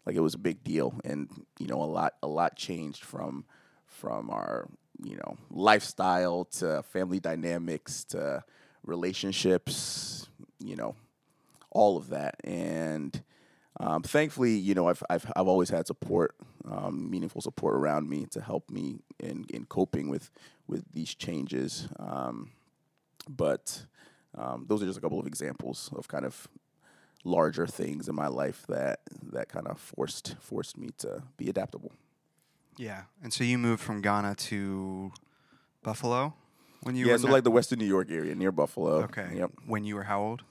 like 0.07 0.17
it 0.17 0.21
was 0.21 0.35
a 0.35 0.39
big 0.39 0.63
deal, 0.63 0.99
and 1.05 1.29
you 1.59 1.67
know 1.67 1.83
a 1.83 1.85
lot 1.85 2.15
a 2.23 2.27
lot 2.27 2.57
changed 2.57 3.05
from 3.05 3.45
from 3.87 4.31
our 4.31 4.69
you 5.03 5.17
know 5.17 5.37
lifestyle 5.51 6.45
to 6.45 6.83
family 6.85 7.21
dynamics 7.21 8.05
to 8.05 8.43
relationships, 8.85 10.29
you 10.61 10.77
know, 10.77 10.95
all 11.71 11.97
of 11.97 12.11
that, 12.11 12.37
and 12.45 13.23
um, 13.79 14.03
thankfully, 14.03 14.57
you 14.57 14.75
know, 14.75 14.89
I've 14.89 15.03
I've 15.11 15.31
I've 15.37 15.49
always 15.49 15.71
had 15.71 15.87
support 15.87 16.35
um, 16.71 17.11
meaningful 17.11 17.41
support 17.41 17.75
around 17.75 18.09
me 18.09 18.27
to 18.31 18.41
help 18.41 18.71
me 18.71 19.01
in 19.21 19.45
in 19.51 19.67
coping 19.67 20.09
with 20.09 20.31
with 20.67 20.85
these 20.93 21.15
changes. 21.15 21.89
Um, 21.99 22.53
but 23.29 23.85
um, 24.37 24.67
those 24.69 24.83
are 24.83 24.87
just 24.87 24.99
a 24.99 25.03
couple 25.03 25.21
of 25.21 25.27
examples 25.27 25.91
of 25.97 26.09
kind 26.09 26.25
of 26.25 26.49
larger 27.27 27.67
things 27.67 28.09
in 28.09 28.15
my 28.15 28.29
life 28.29 28.65
that 28.69 29.01
that 29.33 29.49
kind 29.49 29.67
of 29.67 29.79
forced 29.79 30.37
forced 30.41 30.79
me 30.79 30.91
to 30.99 31.23
be 31.37 31.49
adaptable. 31.51 31.93
Yeah. 32.79 33.03
And 33.23 33.33
so 33.33 33.43
you 33.45 33.59
moved 33.59 33.83
from 33.83 34.01
Ghana 34.03 34.35
to 34.37 35.13
Buffalo 35.83 36.35
when 36.83 36.95
you 36.97 37.07
yeah, 37.07 37.13
were 37.13 37.19
so 37.19 37.27
na- 37.29 37.33
like 37.35 37.45
the 37.45 37.51
Western 37.51 37.79
New 37.79 37.87
York 37.87 38.11
area 38.11 38.35
near 38.35 38.53
Buffalo. 38.53 39.03
okay. 39.05 39.29
Yep. 39.35 39.51
When 39.67 39.85
you 39.85 39.95
were 39.97 40.05
how 40.05 40.21
old? 40.23 40.43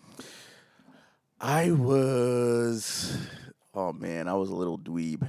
I 1.39 1.71
was, 1.71 3.15
oh 3.73 3.91
man, 3.93 4.27
I 4.27 4.33
was 4.33 4.49
a 4.49 4.55
little 4.55 4.79
dweeb. 4.79 5.27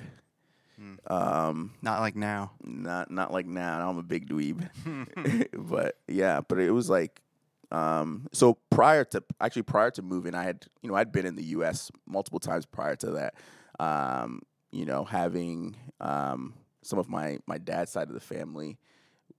Hmm. 0.79 0.95
Um, 1.07 1.73
Not 1.83 2.01
like 2.01 2.17
now. 2.17 2.53
not 2.63 3.11
not 3.11 3.33
like 3.33 3.47
now. 3.47 3.79
Now 3.79 3.91
I'm 3.91 3.99
a 3.99 4.03
big 4.03 4.29
dweeb, 4.29 4.69
but 5.53 5.97
yeah, 6.07 6.41
but 6.47 6.59
it 6.61 6.71
was 6.71 6.89
like, 6.89 7.21
um, 7.71 8.29
so 8.33 8.59
prior 8.71 9.05
to 9.07 9.23
actually 9.41 9.63
prior 9.63 9.91
to 9.93 10.03
moving, 10.03 10.35
I 10.35 10.45
had 10.45 10.67
you 10.83 10.91
know 10.91 10.97
I'd 10.97 11.13
been 11.13 11.27
in 11.27 11.37
the 11.37 11.45
U.S. 11.45 11.91
multiple 12.07 12.41
times 12.41 12.67
prior 12.67 12.97
to 12.97 13.11
that. 13.13 13.35
Um, 13.79 14.43
you 14.71 14.85
know, 14.85 15.05
having 15.05 15.77
um, 16.01 16.55
some 16.83 16.99
of 16.99 17.09
my 17.09 17.39
my 17.47 17.59
dad's 17.59 17.91
side 17.91 18.09
of 18.09 18.15
the 18.15 18.21
family 18.21 18.79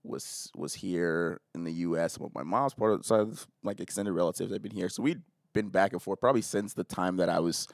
was 0.02 0.50
was 0.54 0.74
here 0.74 1.40
in 1.54 1.64
the 1.64 1.72
U.S. 1.72 2.16
Of 2.16 2.34
my 2.34 2.42
mom's 2.42 2.74
part 2.74 2.92
of 2.92 3.04
side 3.04 3.20
of 3.20 3.46
like 3.62 3.80
extended 3.80 4.12
relatives 4.12 4.52
had 4.52 4.62
been 4.62 4.72
here, 4.72 4.88
so 4.88 5.02
we'd 5.02 5.22
been 5.54 5.68
back 5.68 5.92
and 5.92 6.02
forth 6.02 6.20
probably 6.20 6.42
since 6.42 6.74
the 6.74 6.84
time 6.84 7.16
that 7.16 7.28
I 7.28 7.40
was, 7.40 7.66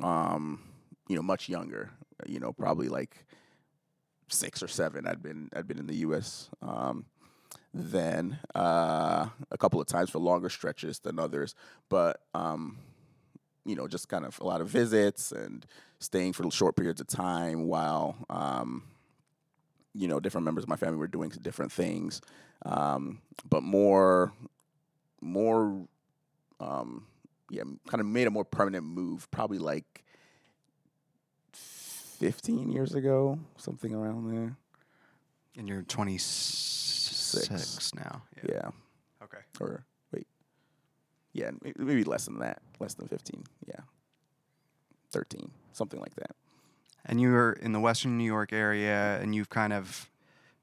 um, 0.00 0.62
you 1.08 1.16
know, 1.16 1.22
much 1.22 1.48
younger. 1.48 1.90
You 2.26 2.40
know, 2.40 2.52
probably 2.52 2.88
like 2.88 3.26
six 4.28 4.62
or 4.62 4.68
seven. 4.68 5.06
I'd 5.06 5.22
been 5.22 5.48
I'd 5.54 5.66
been 5.66 5.78
in 5.78 5.86
the 5.86 5.96
U.S. 5.96 6.50
Um, 6.60 7.06
then 7.74 8.38
uh, 8.54 9.28
a 9.50 9.58
couple 9.58 9.80
of 9.80 9.86
times 9.86 10.10
for 10.10 10.18
longer 10.18 10.48
stretches 10.48 10.98
than 11.00 11.18
others, 11.18 11.54
but 11.88 12.20
um, 12.34 12.78
you 13.64 13.74
know, 13.74 13.88
just 13.88 14.08
kind 14.08 14.24
of 14.24 14.38
a 14.40 14.44
lot 14.44 14.60
of 14.60 14.68
visits 14.68 15.32
and 15.32 15.66
staying 15.98 16.32
for 16.32 16.50
short 16.50 16.76
periods 16.76 17.00
of 17.00 17.06
time 17.06 17.66
while 17.66 18.16
um, 18.30 18.84
you 19.94 20.08
know 20.08 20.20
different 20.20 20.44
members 20.44 20.64
of 20.64 20.68
my 20.68 20.76
family 20.76 20.96
were 20.96 21.06
doing 21.06 21.30
different 21.42 21.72
things, 21.72 22.20
um, 22.64 23.20
but 23.48 23.62
more 23.62 24.32
more 25.20 25.86
um, 26.60 27.06
yeah, 27.50 27.62
kind 27.88 28.00
of 28.00 28.06
made 28.06 28.26
a 28.26 28.30
more 28.30 28.44
permanent 28.44 28.84
move, 28.84 29.30
probably 29.30 29.58
like 29.58 30.04
15 31.52 32.70
years 32.70 32.94
ago, 32.94 33.38
something 33.56 33.94
around 33.94 34.32
there. 34.32 34.56
And 35.56 35.68
you're 35.68 35.82
26 35.82 37.05
now. 37.94 38.22
Yeah. 38.48 38.70
Okay. 39.22 39.38
Or 39.60 39.84
wait. 40.12 40.26
Yeah, 41.32 41.50
maybe 41.76 42.04
less 42.04 42.24
than 42.26 42.38
that. 42.40 42.60
Less 42.80 42.94
than 42.94 43.08
15. 43.08 43.44
Yeah. 43.66 43.80
13. 45.12 45.50
Something 45.72 46.00
like 46.00 46.14
that. 46.16 46.32
And 47.04 47.20
you 47.20 47.30
were 47.30 47.52
in 47.52 47.72
the 47.72 47.80
Western 47.80 48.18
New 48.18 48.24
York 48.24 48.52
area, 48.52 49.18
and 49.20 49.34
you've 49.34 49.48
kind 49.48 49.72
of 49.72 50.10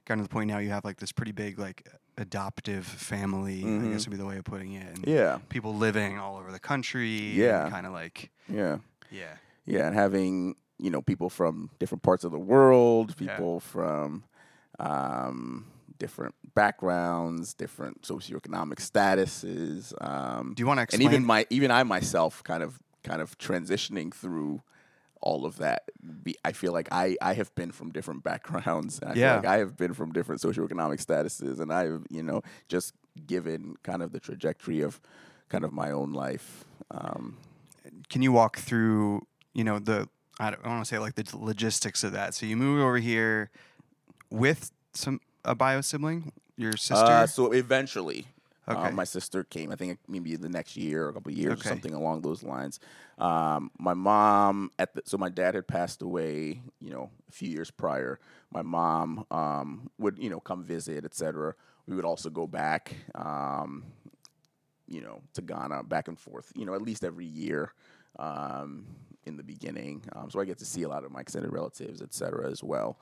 gotten 0.05 0.23
to 0.23 0.27
the 0.27 0.33
point 0.33 0.49
now 0.49 0.57
you 0.57 0.69
have 0.69 0.83
like 0.83 0.97
this 0.97 1.11
pretty 1.11 1.31
big 1.31 1.57
like 1.57 1.87
adoptive 2.17 2.85
family. 2.85 3.61
I 3.63 3.67
Mhm. 3.67 3.91
guess 3.93 4.05
would 4.05 4.11
be 4.11 4.17
the 4.17 4.25
way 4.25 4.37
of 4.37 4.43
putting 4.43 4.73
it. 4.73 4.95
And 4.97 5.07
Yeah. 5.07 5.39
people 5.49 5.75
living 5.75 6.19
all 6.19 6.37
over 6.37 6.51
the 6.51 6.59
country. 6.59 7.31
Yeah. 7.31 7.69
Kind 7.69 7.85
of 7.87 7.93
like 7.93 8.29
Yeah. 8.49 8.79
yeah. 9.09 9.37
Yeah, 9.65 9.87
and 9.87 9.95
having, 9.95 10.55
you 10.77 10.91
know, 10.91 11.01
people 11.01 11.29
from 11.29 11.69
different 11.79 12.03
parts 12.03 12.25
of 12.25 12.31
the 12.33 12.39
world, 12.39 13.15
Yeah. 13.19 13.31
people 13.37 13.59
from 13.61 14.25
um, 14.79 15.67
different 16.03 16.35
backgrounds, 16.53 17.53
different 17.53 18.01
socioeconomic 18.01 18.79
statuses. 18.89 19.93
Um, 20.05 20.53
Do 20.53 20.61
you 20.61 20.67
want 20.67 20.79
to 20.79 20.83
explain? 20.83 21.07
and 21.07 21.13
even 21.13 21.25
my 21.25 21.45
even 21.49 21.71
I 21.71 21.83
myself 21.83 22.43
kind 22.43 22.61
of 22.61 22.71
kind 23.03 23.21
of 23.21 23.37
transitioning 23.37 24.13
through 24.13 24.61
all 25.21 25.45
of 25.45 25.55
that. 25.57 25.83
Be, 26.23 26.35
I 26.43 26.51
feel 26.51 26.73
like 26.73 26.89
I 26.91 27.15
I 27.21 27.33
have 27.35 27.55
been 27.55 27.71
from 27.71 27.91
different 27.91 28.21
backgrounds. 28.23 28.99
I 29.01 29.13
Yeah. 29.15 29.27
feel 29.27 29.35
like 29.37 29.55
I 29.55 29.59
have 29.59 29.77
been 29.77 29.93
from 29.93 30.11
different 30.11 30.41
socioeconomic 30.41 30.99
statuses, 31.07 31.59
and 31.61 31.71
I've 31.71 32.05
you 32.09 32.23
know 32.23 32.41
just 32.67 32.93
given 33.25 33.75
kind 33.83 34.01
of 34.03 34.11
the 34.11 34.19
trajectory 34.19 34.81
of 34.81 34.99
kind 35.47 35.63
of 35.63 35.71
my 35.71 35.89
own 35.91 36.11
life. 36.11 36.65
Um, 36.91 37.37
can 38.09 38.21
you 38.21 38.31
walk 38.33 38.57
through 38.57 39.25
you 39.53 39.63
know 39.63 39.79
the 39.79 40.09
I 40.39 40.49
don't 40.51 40.65
want 40.65 40.83
to 40.85 40.89
say 40.93 40.99
like 40.99 41.15
the 41.15 41.25
logistics 41.37 42.03
of 42.03 42.11
that. 42.11 42.33
So 42.33 42.45
you 42.45 42.57
move 42.57 42.81
over 42.81 42.97
here 42.97 43.51
with 44.29 44.71
some 44.93 45.19
a 45.45 45.55
bio 45.55 45.81
sibling, 45.81 46.31
your 46.57 46.77
sister. 46.77 47.05
Uh, 47.05 47.27
so 47.27 47.51
eventually, 47.51 48.27
uh, 48.67 48.75
Okay. 48.75 48.91
my 48.93 49.03
sister 49.03 49.43
came. 49.43 49.71
I 49.71 49.75
think 49.75 49.99
maybe 50.07 50.35
the 50.35 50.49
next 50.49 50.77
year 50.77 51.05
or 51.05 51.09
a 51.09 51.13
couple 51.13 51.31
of 51.31 51.37
years 51.37 51.53
Okay. 51.59 51.61
or 51.61 51.63
something 51.69 51.93
along 51.93 52.21
those 52.21 52.43
lines. 52.43 52.79
Um, 53.17 53.71
my 53.77 53.93
mom 53.93 54.71
at 54.79 54.93
the, 54.93 55.01
so 55.05 55.17
my 55.17 55.29
dad 55.29 55.55
had 55.55 55.67
passed 55.67 56.01
away. 56.01 56.61
You 56.79 56.91
know, 56.91 57.09
a 57.27 57.31
few 57.31 57.49
years 57.49 57.71
prior. 57.71 58.19
My 58.51 58.61
mom 58.61 59.25
um, 59.31 59.89
would 59.97 60.17
you 60.19 60.29
know 60.29 60.39
come 60.39 60.63
visit, 60.63 61.03
etc. 61.05 61.55
We 61.87 61.95
would 61.95 62.05
also 62.05 62.29
go 62.29 62.47
back. 62.47 62.93
Um, 63.15 63.85
you 64.85 65.01
know, 65.01 65.21
to 65.33 65.41
Ghana 65.41 65.83
back 65.83 66.07
and 66.09 66.19
forth. 66.19 66.51
You 66.55 66.65
know, 66.65 66.73
at 66.73 66.81
least 66.81 67.03
every 67.03 67.25
year. 67.25 67.73
Um, 68.19 68.85
in 69.25 69.37
the 69.37 69.43
beginning, 69.43 70.03
um, 70.13 70.29
so 70.29 70.41
I 70.41 70.45
get 70.45 70.57
to 70.57 70.65
see 70.65 70.83
a 70.83 70.89
lot 70.89 71.05
of 71.05 71.11
my 71.11 71.21
extended 71.21 71.51
relatives, 71.51 72.01
et 72.01 72.13
cetera, 72.13 72.51
as 72.51 72.61
well. 72.61 72.99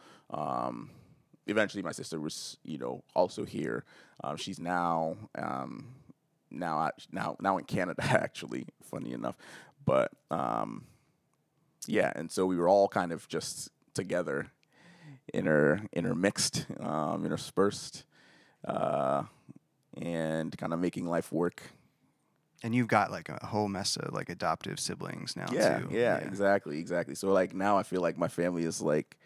Eventually 1.47 1.83
my 1.83 1.91
sister 1.91 2.19
was 2.19 2.57
you 2.63 2.77
know 2.77 3.03
also 3.15 3.45
here. 3.45 3.83
Um, 4.23 4.37
she's 4.37 4.59
now 4.59 5.15
um, 5.37 5.87
now 6.49 6.91
now 7.11 7.35
now 7.39 7.57
in 7.57 7.65
Canada 7.65 8.03
actually 8.03 8.65
funny 8.83 9.13
enough. 9.13 9.37
But 9.83 10.11
um, 10.29 10.85
yeah 11.87 12.11
and 12.15 12.31
so 12.31 12.45
we 12.45 12.57
were 12.57 12.69
all 12.69 12.87
kind 12.87 13.11
of 13.11 13.27
just 13.27 13.69
together 13.93 14.51
inter 15.33 15.81
intermixed 15.93 16.65
um, 16.79 17.25
interspersed 17.25 18.05
uh, 18.65 19.23
and 19.97 20.55
kind 20.57 20.73
of 20.73 20.79
making 20.79 21.07
life 21.07 21.31
work. 21.31 21.63
And 22.63 22.75
you've 22.75 22.87
got 22.87 23.09
like 23.09 23.27
a 23.29 23.43
whole 23.47 23.67
mess 23.67 23.97
of 23.97 24.13
like 24.13 24.29
adoptive 24.29 24.79
siblings 24.79 25.35
now 25.35 25.47
yeah, 25.51 25.79
too. 25.79 25.87
yeah. 25.91 26.17
exactly 26.17 26.77
exactly. 26.77 27.15
So 27.15 27.31
like 27.31 27.55
now 27.55 27.77
I 27.77 27.83
feel 27.83 28.01
like 28.01 28.17
my 28.17 28.27
family 28.27 28.63
is 28.63 28.81
like 28.81 29.17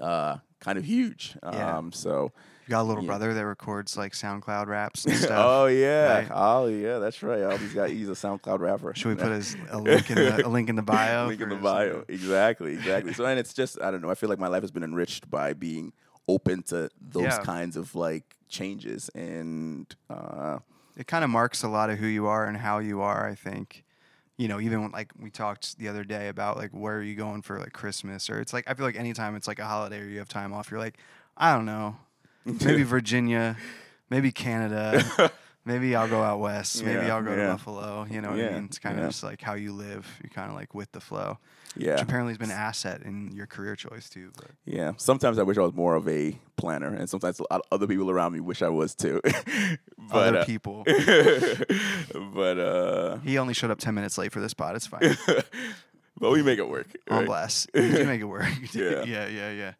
uh, 0.00 0.36
kind 0.60 0.78
of 0.78 0.84
huge 0.84 1.36
Yeah. 1.42 1.76
um, 1.78 1.92
so 1.92 2.32
You 2.66 2.70
got 2.70 2.82
a 2.82 2.84
little 2.84 3.02
Yeah. 3.02 3.08
brother 3.08 3.34
that 3.34 3.44
records 3.46 3.96
like 3.96 4.12
SoundCloud 4.12 4.66
raps 4.66 5.04
and 5.04 5.14
stuff. 5.26 5.46
oh 5.50 5.66
yeah, 5.66 6.18
right? 6.20 6.28
oh 6.32 6.66
yeah, 6.66 6.98
that's 6.98 7.22
right. 7.22 7.40
Alby's 7.42 7.74
got 7.74 7.90
he's 7.90 8.08
a 8.08 8.12
SoundCloud 8.12 8.60
rapper. 8.60 8.94
Should 8.94 9.08
we 9.08 9.14
put 9.22 9.32
his 9.32 9.56
a 9.70 9.78
link 9.78 10.10
in 10.10 10.16
the 10.16 10.46
a 10.46 10.48
link 10.48 10.68
in 10.68 10.76
the 10.76 10.82
bio? 10.82 11.26
link 11.28 11.40
in 11.40 11.48
the 11.50 11.56
bio? 11.56 11.98
uh, 12.00 12.04
Exactly, 12.08 12.72
exactly. 12.72 13.12
So 13.12 13.24
and 13.26 13.38
it's 13.38 13.52
just 13.52 13.80
I 13.82 13.90
don't 13.90 14.00
know. 14.00 14.10
I 14.10 14.14
feel 14.14 14.28
like 14.30 14.38
my 14.38 14.48
life 14.48 14.62
has 14.62 14.70
been 14.70 14.82
enriched 14.84 15.30
by 15.30 15.52
being 15.52 15.92
open 16.26 16.62
to 16.64 16.88
those 17.00 17.24
Yeah. 17.24 17.38
kinds 17.44 17.76
of 17.76 17.94
like 17.94 18.36
changes 18.48 19.10
and 19.14 19.94
uh, 20.08 20.58
it 20.96 21.06
kind 21.06 21.22
of 21.24 21.28
marks 21.28 21.62
a 21.62 21.68
lot 21.68 21.90
of 21.90 21.98
who 21.98 22.06
you 22.06 22.26
are 22.26 22.46
and 22.46 22.56
how 22.56 22.78
you 22.78 23.02
are. 23.02 23.28
I 23.28 23.34
think, 23.34 23.83
you 24.36 24.48
know, 24.48 24.60
even 24.60 24.82
when, 24.82 24.90
like 24.90 25.12
we 25.18 25.30
talked 25.30 25.78
the 25.78 25.88
other 25.88 26.04
day 26.04 26.28
about 26.28 26.56
like 26.56 26.70
where 26.70 26.96
are 26.96 27.02
you 27.02 27.14
going 27.14 27.42
for 27.42 27.58
like 27.58 27.72
Christmas? 27.72 28.28
Or 28.28 28.40
it's 28.40 28.52
like 28.52 28.64
I 28.66 28.74
feel 28.74 28.86
like 28.86 28.96
anytime 28.96 29.36
it's 29.36 29.46
like 29.46 29.58
a 29.58 29.64
holiday 29.64 30.00
or 30.00 30.04
you 30.04 30.18
have 30.18 30.28
time 30.28 30.52
off, 30.52 30.70
you're 30.70 30.80
like, 30.80 30.98
I 31.36 31.54
don't 31.54 31.64
know, 31.64 31.96
maybe 32.44 32.82
Virginia, 32.82 33.56
maybe 34.10 34.32
Canada, 34.32 35.32
maybe 35.64 35.94
I'll 35.96 36.08
go 36.08 36.22
out 36.22 36.40
west, 36.40 36.82
maybe 36.84 37.06
Yeah, 37.06 37.16
I'll 37.16 37.22
go 37.22 37.30
yeah. 37.30 37.46
to 37.46 37.52
Buffalo. 37.52 38.06
You 38.10 38.20
know 38.20 38.30
what 38.30 38.40
I 38.40 38.52
mean? 38.52 38.64
It's 38.64 38.78
kind 38.78 38.98
of 38.98 39.06
just 39.06 39.22
like 39.22 39.40
how 39.40 39.54
you 39.54 39.72
live. 39.72 40.06
You're 40.22 40.30
kind 40.30 40.50
of 40.50 40.56
like 40.56 40.74
with 40.74 40.92
the 40.92 41.00
flow, 41.00 41.38
yeah, 41.76 41.92
which 41.92 42.02
apparently 42.02 42.32
has 42.32 42.38
been 42.38 42.50
an 42.50 42.56
asset 42.56 43.02
in 43.02 43.32
your 43.32 43.46
career 43.46 43.76
choice 43.76 44.08
too. 44.08 44.30
But 44.36 44.50
yeah. 44.64 44.92
Sometimes 44.96 45.38
I 45.38 45.42
wish 45.42 45.56
I 45.58 45.62
was 45.62 45.74
more 45.74 45.94
of 45.94 46.08
a 46.08 46.38
planner, 46.56 46.94
and 46.94 47.08
sometimes 47.08 47.40
a 47.40 47.44
lot- 47.50 47.66
other 47.72 47.86
people 47.86 48.10
around 48.10 48.32
me 48.32 48.40
wish 48.40 48.62
I 48.62 48.68
was 48.68 48.94
too. 48.94 49.20
but 49.24 50.28
other 50.28 50.38
uh, 50.38 50.44
people, 50.44 50.84
but 52.34 52.58
uh, 52.58 53.16
he 53.18 53.38
only 53.38 53.54
showed 53.54 53.70
up 53.70 53.78
ten 53.78 53.94
minutes 53.94 54.18
late 54.18 54.32
for 54.32 54.40
this 54.40 54.52
spot. 54.52 54.76
It's 54.76 54.86
fine. 54.86 55.16
but 56.18 56.30
we 56.30 56.42
make 56.42 56.58
it 56.58 56.68
work. 56.68 56.86
on 57.10 57.24
blast. 57.26 57.70
We 57.74 58.04
make 58.04 58.20
it 58.20 58.24
work. 58.24 58.46
Yeah. 58.72 59.04
yeah, 59.04 59.26
yeah, 59.26 59.50
yeah, 59.50 59.72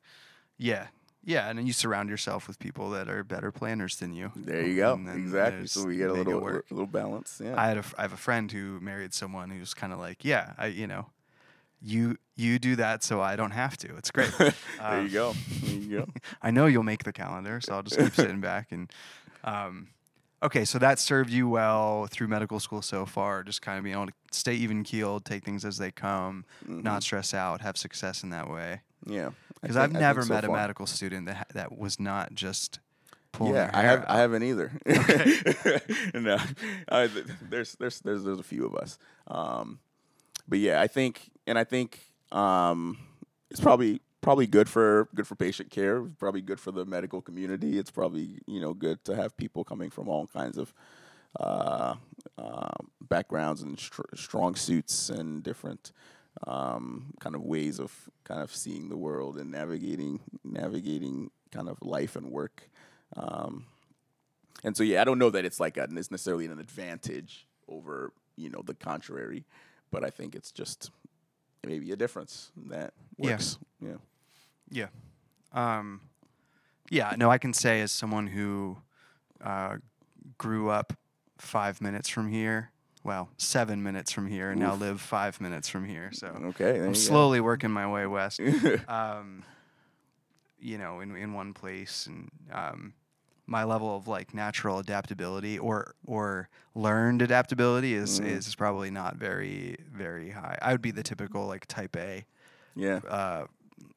yeah, 0.59 0.87
yeah. 1.25 1.49
And 1.49 1.59
then 1.59 1.67
you 1.67 1.73
surround 1.73 2.09
yourself 2.11 2.47
with 2.49 2.59
people 2.59 2.91
that 2.91 3.09
are 3.09 3.25
better 3.25 3.51
planners 3.51 3.97
than 3.97 4.13
you. 4.15 4.31
There 4.37 4.65
you 4.67 4.77
go. 4.77 5.01
Exactly. 5.15 5.67
So 5.67 5.85
we 5.87 5.97
get 5.97 6.11
a 6.11 6.13
little 6.13 6.41
work. 6.41 6.67
a 6.71 6.75
little 6.75 6.87
balance. 6.87 7.41
Yeah. 7.43 7.55
I 7.61 7.67
had 7.69 7.79
a, 7.79 7.85
I 7.99 8.03
have 8.03 8.13
a 8.13 8.17
friend 8.19 8.51
who 8.51 8.79
married 8.81 9.13
someone 9.15 9.51
who's 9.51 9.75
kind 9.75 9.93
of 9.93 9.99
like, 9.99 10.25
yeah, 10.25 10.53
I, 10.59 10.67
you 10.67 10.87
know, 10.87 11.07
you 11.83 12.17
you 12.37 12.59
do 12.59 12.77
that 12.77 13.03
so 13.05 13.21
I 13.21 13.37
don't 13.37 13.51
have 13.53 13.77
to. 13.79 13.97
It's 13.97 14.11
great. 14.11 14.33
there 14.39 14.55
Uh, 14.81 15.01
you 15.03 15.09
go. 15.11 15.35
There 15.63 15.75
you 15.75 15.99
go. 15.99 16.09
I 16.43 16.51
know 16.51 16.67
you'll 16.67 16.83
make 16.83 17.05
the 17.05 17.13
calendar, 17.13 17.61
so 17.61 17.75
I'll 17.75 17.83
just 17.83 17.99
keep 17.99 18.15
sitting 18.15 18.41
back 18.41 18.73
and. 18.73 18.91
Um, 19.45 19.89
Okay, 20.43 20.67
so 20.67 20.79
that 20.79 20.99
served 20.99 21.31
you 21.31 21.49
well 21.49 22.07
through 22.07 22.29
medical 22.29 22.61
school 22.61 22.83
so 22.83 23.07
far, 23.07 23.43
just 23.43 23.63
kind 23.63 23.79
of 23.79 23.85
being 23.85 23.97
able 23.97 24.09
to 24.09 24.13
stay 24.31 24.53
even 24.53 24.83
keeled, 24.85 25.25
take 25.25 25.43
things 25.43 25.65
as 25.65 25.79
they 25.79 25.91
come, 25.91 26.45
not 26.69 27.03
stress 27.03 27.33
out, 27.33 27.63
have 27.63 27.79
success 27.79 28.23
in 28.23 28.29
that 28.29 28.51
way. 28.51 28.83
Yeah, 29.07 29.31
Because 29.65 29.77
I've 29.77 29.93
never 29.93 30.23
so 30.23 30.33
met 30.35 30.45
a 30.45 30.53
medical 30.53 30.87
student 30.87 31.27
that 31.27 31.49
that 31.55 31.77
was 31.77 31.99
not 31.99 32.35
just 32.35 32.79
pulling 33.33 33.55
Yeah, 33.55 33.71
I 33.73 33.83
have. 33.83 34.01
out. 34.01 34.11
I 34.11 34.19
haven't 34.19 34.43
either. 34.45 34.73
no, 36.15 36.39
I, 36.89 37.11
there's 37.51 37.75
there's 37.75 38.01
there's 38.01 38.25
there's 38.25 38.39
a 38.39 38.43
few 38.45 38.65
of 38.67 38.75
us. 38.77 38.99
Um, 39.27 39.81
but 40.47 40.59
yeah, 40.59 40.81
I 40.81 40.87
think, 40.87 41.31
and 41.47 41.59
I 41.59 41.65
think 41.65 42.01
um, 42.33 42.99
it's 43.51 43.61
probably 43.61 44.01
probably 44.21 44.47
good 44.47 44.69
for 44.69 45.09
good 45.15 45.27
for 45.27 45.35
patient 45.35 45.71
care. 45.71 46.01
Probably 46.03 46.41
good 46.41 46.61
for 46.61 46.71
the 46.71 46.85
medical 46.85 47.21
community. 47.21 47.79
It's 47.79 47.91
probably 47.91 48.39
you 48.47 48.61
know 48.61 48.75
good 48.75 49.05
to 49.05 49.17
have 49.17 49.37
people 49.37 49.65
coming 49.65 49.91
from 49.91 50.09
all 50.09 50.27
kinds 50.27 50.59
of 50.59 50.73
uh, 51.41 51.95
uh, 52.39 52.69
backgrounds 53.01 53.63
and 53.63 53.79
str- 53.79 54.03
strong 54.15 54.55
suits 54.55 55.11
and 55.11 55.43
different 55.43 55.93
um, 56.47 57.15
kind 57.21 57.35
of 57.35 57.43
ways 57.43 57.79
of 57.79 57.93
kind 58.25 58.43
of 58.43 58.55
seeing 58.55 58.89
the 58.89 58.97
world 58.97 59.39
and 59.39 59.51
navigating 59.51 60.21
navigating 60.43 61.31
kind 61.51 61.69
of 61.69 61.79
life 61.83 62.17
and 62.17 62.31
work. 62.31 62.69
Um, 63.17 63.67
and 64.63 64.77
so 64.77 64.83
yeah, 64.83 65.01
I 65.01 65.05
don't 65.05 65.19
know 65.19 65.31
that 65.31 65.45
it's 65.45 65.61
like 65.61 65.77
a, 65.77 65.85
it's 65.85 66.11
necessarily 66.11 66.47
an 66.47 66.59
advantage 66.59 67.47
over 67.69 68.13
you 68.37 68.51
know 68.51 68.63
the 68.65 68.75
contrary, 68.75 69.45
but 69.91 70.05
I 70.05 70.11
think 70.11 70.35
it's 70.35 70.51
just 70.51 70.91
maybe 71.65 71.93
a 71.93 71.97
difference 71.97 72.51
that 72.69 72.95
Yeah. 73.81 73.89
Yeah. 74.71 74.89
Yeah. 75.53 75.79
Um, 75.79 76.01
yeah, 76.91 77.15
no, 77.17 77.31
I 77.31 77.39
can 77.39 77.53
say 77.53 77.81
as 77.81 77.93
someone 77.93 78.27
who 78.27 78.77
uh, 79.43 79.77
grew 80.37 80.69
up 80.69 80.93
five 81.39 81.81
minutes 81.81 82.09
from 82.09 82.29
here, 82.29 82.71
well, 83.05 83.29
seven 83.37 83.83
minutes 83.83 84.11
from 84.11 84.27
here, 84.27 84.51
and 84.51 84.59
now 84.61 84.75
live 84.75 85.01
five 85.01 85.41
minutes 85.41 85.69
from 85.69 85.85
here. 85.85 86.11
So 86.13 86.27
Okay. 86.47 86.71
I'm 86.79 86.81
you 86.81 86.87
go. 86.89 86.93
slowly 86.95 87.41
working 87.41 87.71
my 87.71 87.87
way 87.91 88.07
west. 88.07 88.41
um, 88.89 89.45
you 90.59 90.79
know, 90.79 91.01
in 91.01 91.15
in 91.15 91.33
one 91.35 91.53
place, 91.53 92.07
and 92.07 92.31
um, 92.51 92.95
my 93.47 93.63
level 93.65 93.95
of 93.97 94.09
like 94.09 94.33
natural 94.35 94.79
adaptability 94.79 95.59
or 95.59 95.95
or 96.07 96.49
learned 96.75 97.21
adaptability 97.23 97.95
is 97.95 98.21
Mm. 98.21 98.27
is 98.27 98.55
probably 98.55 98.91
not 98.91 99.17
very 99.17 99.77
very 99.93 100.31
high. 100.31 100.59
I 100.63 100.73
would 100.73 100.83
be 100.83 100.91
the 100.91 101.03
typical 101.03 101.47
like 101.47 101.67
type 101.67 101.95
A, 101.97 102.25
yeah. 102.75 103.01
uh, 103.09 103.45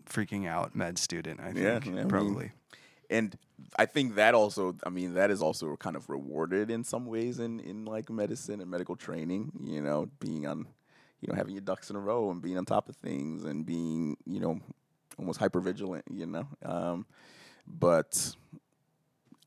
freaking 0.10 0.48
out 0.48 0.76
med 0.76 0.98
student. 0.98 1.40
I 1.40 1.54
think 1.54 1.58
Yeah, 1.60 1.80
I 1.86 1.90
mean- 1.90 2.10
probably. 2.10 2.52
And 3.10 3.38
I 3.78 3.86
think 3.86 4.16
that 4.16 4.34
also, 4.34 4.76
I 4.86 4.90
mean, 4.90 5.14
that 5.16 5.32
is 5.32 5.42
also 5.42 5.76
kind 5.78 5.96
of 5.96 6.10
rewarded 6.10 6.70
in 6.70 6.84
some 6.84 7.06
ways 7.06 7.40
in 7.40 7.60
in 7.60 7.86
like 7.86 8.10
medicine 8.10 8.62
and 8.62 8.70
medical 8.70 8.96
training. 8.96 9.52
You 9.64 9.82
know, 9.82 10.10
being 10.20 10.46
on, 10.48 10.68
you 11.22 11.30
know, 11.30 11.36
having 11.36 11.54
your 11.54 11.62
ducks 11.62 11.90
in 11.90 11.96
a 11.96 12.00
row 12.00 12.30
and 12.32 12.42
being 12.42 12.58
on 12.58 12.66
top 12.66 12.90
of 12.90 12.96
things 12.96 13.44
and 13.44 13.66
being, 13.66 14.18
you 14.26 14.40
know, 14.40 14.60
almost 15.18 15.40
hyper 15.40 15.60
vigilant. 15.60 16.06
You 16.12 16.26
know, 16.26 16.48
um, 16.64 17.06
but 17.68 18.36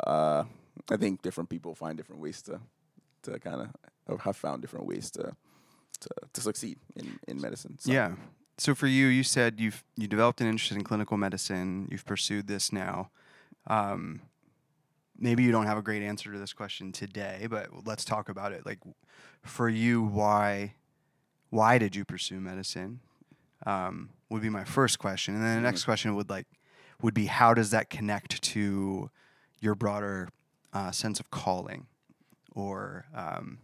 uh, 0.05 0.45
I 0.91 0.97
think 0.97 1.23
different 1.23 1.51
people 1.51 1.75
find 1.75 1.97
different 1.97 2.21
ways 2.21 2.43
to 2.43 2.61
to 3.23 3.39
kind 3.39 3.69
of 4.09 4.21
have 4.21 4.37
found 4.37 4.63
different 4.63 4.87
ways 4.87 5.11
to 5.13 5.33
to, 6.01 6.09
to 6.33 6.41
succeed 6.41 6.79
in 6.97 7.19
in 7.29 7.41
medicine. 7.41 7.79
So, 7.79 7.93
Yeah. 7.93 8.15
So 8.59 8.75
for 8.75 8.87
you, 8.87 9.07
you 9.07 9.23
said 9.23 9.59
you've 9.59 9.83
you 9.97 10.07
developed 10.07 10.41
an 10.41 10.47
interest 10.47 10.73
in 10.73 10.85
clinical 10.85 11.17
medicine. 11.17 11.89
You've 11.91 12.05
pursued 12.05 12.47
this 12.47 12.73
now. 12.73 13.11
Um, 13.67 14.23
maybe 15.19 15.43
you 15.43 15.53
don't 15.53 15.67
have 15.67 15.79
a 15.79 15.83
great 15.83 16.03
answer 16.03 16.33
to 16.33 16.39
this 16.39 16.53
question 16.53 16.93
today, 16.93 17.47
but 17.49 17.87
let's 17.87 18.05
talk 18.05 18.29
about 18.29 18.53
it. 18.53 18.65
Like, 18.67 18.79
for 19.43 19.69
you, 19.69 20.03
why 20.03 20.75
why 21.51 21.79
did 21.79 21.97
you 21.97 22.05
pursue 22.05 22.41
medicine? 22.41 23.01
Um, 23.67 24.11
would 24.31 24.41
be 24.43 24.49
my 24.49 24.65
first 24.65 24.99
question, 24.99 25.35
and 25.35 25.45
then 25.45 25.57
the 25.57 25.63
next 25.63 25.85
question 25.85 26.15
would 26.15 26.31
like 26.31 26.47
would 27.03 27.15
be 27.15 27.27
how 27.27 27.55
does 27.55 27.71
that 27.71 27.91
connect 27.91 28.41
to 28.43 29.11
your 29.61 29.75
broader 29.75 30.29
uh, 30.73 30.91
sense 30.91 31.21
of 31.21 31.31
calling, 31.31 31.87
or 32.55 33.07
um, 33.15 33.59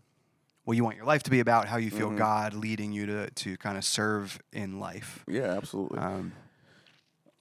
what 0.64 0.76
you 0.76 0.84
want 0.84 0.96
your 0.96 1.06
life 1.06 1.22
to 1.22 1.30
be 1.30 1.40
about, 1.40 1.68
how 1.68 1.76
you 1.76 1.90
feel 1.90 2.10
Mhm. 2.10 2.16
God 2.18 2.52
leading 2.54 2.92
you 2.92 3.06
to 3.06 3.30
to 3.30 3.56
kind 3.56 3.78
of 3.78 3.84
serve 3.84 4.38
in 4.52 4.78
life. 4.80 5.24
yeah, 5.28 5.52
absolutely. 5.56 5.98
Um, 5.98 6.32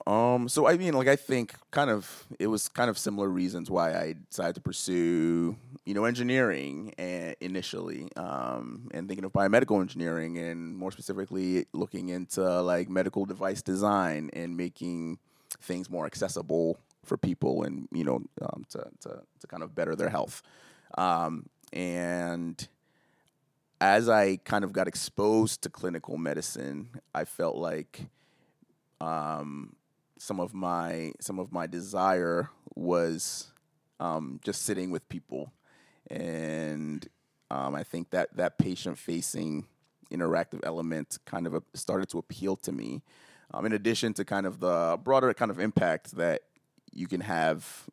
Um, 0.07 0.47
so 0.47 0.67
I 0.67 0.77
mean, 0.77 0.93
like 0.93 1.07
I 1.07 1.15
think 1.15 1.55
kind 1.71 1.89
of 1.89 2.25
it 2.37 2.47
was 2.47 2.67
kind 2.67 2.89
of 2.89 2.97
similar 2.97 3.27
reasons 3.27 3.71
why 3.71 3.95
I 3.95 4.15
decided 4.29 4.55
to 4.55 4.61
pursue, 4.61 5.55
you 5.83 5.93
know, 5.95 6.05
engineering 6.05 6.93
and 6.99 7.35
initially, 7.41 8.09
um, 8.15 8.89
and 8.93 9.07
thinking 9.07 9.25
of 9.25 9.33
biomedical 9.33 9.81
engineering, 9.81 10.37
and 10.37 10.77
more 10.77 10.91
specifically 10.91 11.65
looking 11.73 12.09
into 12.09 12.61
like 12.61 12.87
medical 12.87 13.25
device 13.25 13.63
design 13.63 14.29
and 14.33 14.55
making 14.55 15.17
things 15.61 15.89
more 15.89 16.05
accessible 16.05 16.77
for 17.03 17.17
people, 17.17 17.63
and 17.63 17.87
you 17.91 18.03
know, 18.03 18.21
um, 18.43 18.63
to 18.69 18.87
to 19.01 19.21
to 19.39 19.47
kind 19.47 19.63
of 19.63 19.73
better 19.73 19.95
their 19.95 20.09
health. 20.09 20.43
Um, 20.99 21.49
and 21.73 22.67
as 23.81 24.07
I 24.07 24.37
kind 24.37 24.63
of 24.63 24.71
got 24.71 24.87
exposed 24.87 25.63
to 25.63 25.69
clinical 25.69 26.17
medicine, 26.17 26.89
I 27.13 27.25
felt 27.25 27.55
like 27.55 28.01
um, 29.01 29.75
some 30.17 30.39
of 30.39 30.53
my 30.53 31.13
some 31.19 31.39
of 31.39 31.51
my 31.51 31.67
desire 31.67 32.49
was 32.75 33.51
um, 33.99 34.39
just 34.43 34.63
sitting 34.63 34.91
with 34.91 35.07
people, 35.09 35.51
and 36.09 37.07
um, 37.51 37.75
I 37.75 37.83
think 37.83 38.11
that 38.11 38.35
that 38.35 38.57
patient 38.57 38.97
facing 38.97 39.65
interactive 40.11 40.59
element 40.63 41.17
kind 41.25 41.47
of 41.47 41.63
started 41.73 42.09
to 42.09 42.19
appeal 42.19 42.55
to 42.57 42.71
me. 42.71 43.01
Um, 43.53 43.65
in 43.65 43.73
addition 43.73 44.13
to 44.15 44.25
kind 44.25 44.45
of 44.45 44.59
the 44.59 44.99
broader 45.03 45.33
kind 45.33 45.51
of 45.51 45.59
impact 45.59 46.15
that 46.15 46.41
you 46.91 47.07
can 47.07 47.21
have 47.21 47.87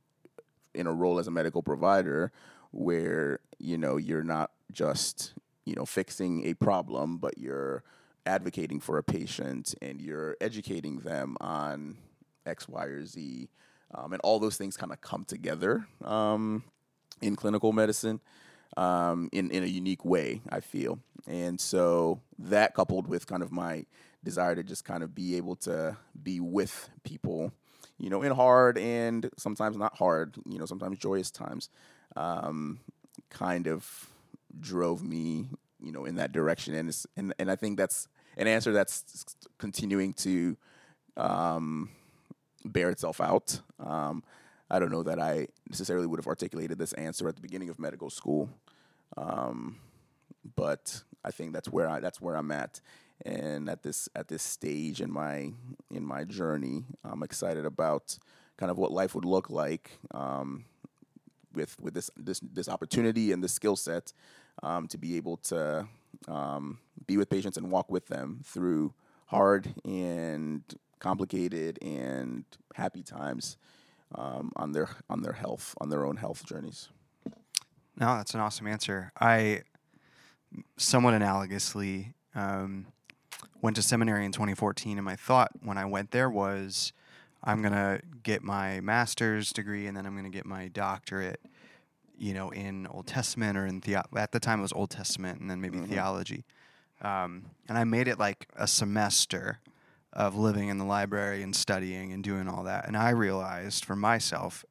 in 0.75 0.87
a 0.87 0.93
role 0.93 1.19
as 1.19 1.27
a 1.27 1.31
medical 1.31 1.63
provider, 1.63 2.33
where 2.71 3.41
you 3.59 3.77
know 3.77 3.97
you're 3.97 4.25
not 4.25 4.51
just 4.73 5.35
you 5.65 5.75
know 5.75 5.85
fixing 5.85 6.47
a 6.47 6.55
problem, 6.55 7.19
but 7.19 7.39
you're 7.39 7.83
advocating 8.25 8.81
for 8.81 8.99
a 8.99 9.03
patient 9.03 9.75
and 9.83 10.01
you're 10.01 10.37
educating 10.41 11.01
them 11.01 11.37
on 11.41 11.97
X, 12.47 12.69
Y, 12.69 12.85
or 12.85 13.05
Z, 13.05 13.49
um, 13.95 14.13
and 14.13 14.21
all 14.23 14.39
those 14.39 14.57
things 14.57 14.77
kind 14.77 14.93
of 14.93 15.01
come 15.01 15.25
together 15.25 15.87
um, 16.05 16.65
in 17.21 17.37
clinical 17.37 17.73
medicine 17.73 18.21
um, 18.77 19.29
in 19.33 19.51
in 19.51 19.63
a 19.63 19.67
unique 19.67 20.05
way. 20.05 20.41
I 20.49 20.61
feel, 20.61 20.99
and 21.27 21.61
so 21.61 22.21
that 22.39 22.75
coupled 22.75 23.07
with 23.07 23.27
kind 23.27 23.43
of 23.43 23.53
my 23.53 23.87
desire 24.25 24.55
to 24.55 24.63
just 24.63 24.85
kind 24.85 25.03
of 25.03 25.15
be 25.15 25.37
able 25.37 25.57
to 25.57 25.97
be 26.23 26.41
with 26.41 26.89
people, 27.03 27.53
you 27.99 28.09
know, 28.09 28.23
in 28.23 28.33
hard 28.33 28.79
and 28.79 29.29
sometimes 29.37 29.77
not 29.77 29.97
hard, 29.97 30.37
you 30.47 30.59
know, 30.59 30.67
sometimes 30.67 30.99
joyous 30.99 31.31
times, 31.31 31.69
um, 32.17 32.81
kind 33.31 33.67
of 33.67 34.09
drove 34.61 35.03
me, 35.03 35.49
you 35.81 35.93
know, 35.93 36.05
in 36.05 36.17
that 36.17 36.33
direction. 36.33 36.75
And 36.75 36.97
and 37.17 37.35
and 37.39 37.51
I 37.51 37.57
think 37.57 37.77
that's 37.77 38.09
an 38.37 38.47
answer 38.47 38.73
that's 38.73 39.25
continuing 39.59 40.15
to 40.15 40.57
um, 41.17 41.91
bear 42.65 42.91
itself 42.91 43.21
out. 43.21 43.61
Um, 43.79 44.23
I 44.71 44.79
don't 44.79 44.91
know 44.91 45.03
that 45.03 45.19
I 45.19 45.49
necessarily 45.69 46.07
would 46.07 46.19
have 46.19 46.27
articulated 46.27 46.79
this 46.79 46.93
answer 46.95 47.29
at 47.29 47.37
the 47.37 47.43
beginning 47.43 47.69
of 47.69 47.79
medical 47.79 48.09
school, 48.11 48.49
um, 49.17 49.77
but 50.57 51.03
I 51.25 51.31
think 51.31 51.53
that's 51.53 51.69
where 51.69 51.89
I 51.89 52.01
that's 52.01 52.21
where 52.21 52.37
I'm 52.37 52.51
at, 52.51 52.81
and 53.25 53.69
at 53.69 53.83
this 53.83 54.09
at 54.17 54.29
this 54.29 54.43
stage 54.43 55.01
in 55.01 55.13
my 55.13 55.53
in 55.91 56.05
my 56.05 56.25
journey, 56.25 56.85
I'm 57.05 57.23
excited 57.23 57.67
about 57.67 58.19
kind 58.57 58.71
of 58.71 58.79
what 58.79 58.93
life 58.93 59.15
would 59.15 59.25
look 59.25 59.51
like 59.51 59.91
um, 60.13 60.65
with 61.55 61.79
with 61.81 61.95
this 61.95 62.11
this 62.17 62.41
this 62.41 62.69
opportunity 62.69 63.33
and 63.33 63.45
this 63.45 63.53
skill 63.53 63.77
set 63.77 64.13
um, 64.63 64.87
to 64.89 64.99
be 64.99 65.17
able 65.17 65.37
to 65.37 65.87
um, 66.29 66.79
be 67.07 67.17
with 67.17 67.29
patients 67.29 67.57
and 67.57 67.71
walk 67.71 67.91
with 67.91 68.07
them 68.07 68.41
through 68.45 68.95
hard 69.27 69.75
and 69.85 70.63
complicated 71.03 71.79
and 71.83 72.45
happy 72.75 73.03
times 73.03 73.57
um, 74.15 74.53
on 74.57 74.73
their 74.73 74.89
on 75.11 75.21
their 75.23 75.33
health 75.33 75.75
on 75.81 75.91
their 75.91 76.07
own 76.07 76.17
health 76.17 76.47
journeys. 76.47 76.89
No, 77.99 78.17
that's 78.17 78.33
an 78.35 78.41
awesome 78.41 78.67
answer. 78.69 79.13
I 79.21 79.63
somewhat 80.77 81.15
analogously 81.15 82.15
um, 82.35 82.87
went 83.61 83.77
to 83.77 83.83
seminary 83.83 84.25
in 84.25 84.33
2014, 84.33 84.97
and 84.97 85.05
my 85.05 85.17
thought 85.17 85.51
when 85.63 85.77
I 85.77 85.85
went 85.85 86.13
there 86.13 86.31
was, 86.31 86.93
I'm 87.43 87.63
gonna 87.63 88.01
get 88.23 88.43
my 88.43 88.81
master's 88.81 89.53
degree, 89.53 89.87
and 89.87 89.97
then 89.97 90.07
I'm 90.07 90.15
gonna 90.17 90.31
get 90.31 90.47
my 90.47 90.69
doctorate. 90.69 91.41
You 92.17 92.35
know, 92.35 92.51
in 92.51 92.87
Old 92.87 93.09
Testament 93.09 93.59
or 93.59 93.67
in 93.67 93.81
theo- 93.81 94.05
at 94.17 94.31
the 94.31 94.39
time 94.39 94.61
it 94.61 94.63
was 94.63 94.73
Old 94.73 94.91
Testament, 94.91 95.41
and 95.41 95.51
then 95.51 95.61
maybe 95.61 95.81
theology. 95.81 96.45
Um, 97.01 97.47
and 97.69 97.77
I 97.77 97.83
made 97.83 98.07
it 98.07 98.17
like 98.17 98.47
a 98.55 98.69
semester 98.69 99.59
of 100.13 100.37
living 100.37 100.69
in 100.69 100.79
the 100.79 100.85
library 100.85 101.43
and 101.43 101.55
studying 101.57 102.13
and 102.13 102.23
doing 102.23 102.49
all 102.49 102.65
that. 102.65 102.87
And 102.87 102.97
I 102.97 103.11
realized 103.11 103.85
for 103.85 103.97
myself, 103.97 104.65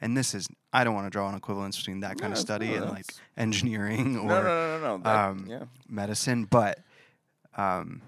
and 0.00 0.16
this 0.16 0.34
is 0.34 0.48
I 0.72 0.84
don't 0.84 0.94
want 0.94 1.06
to 1.06 1.10
draw 1.10 1.28
an 1.28 1.34
equivalence 1.34 1.76
between 1.78 2.00
that 2.00 2.18
kind 2.18 2.32
No, 2.32 2.34
of 2.34 2.38
study 2.38 2.68
no, 2.68 2.82
and 2.82 2.90
like 2.90 3.06
engineering 3.36 4.16
or 4.18 4.28
no. 4.28 4.98
That, 4.98 5.06
um, 5.06 5.46
yeah. 5.48 5.64
medicine, 5.88 6.44
but 6.44 6.80
um, 7.56 8.02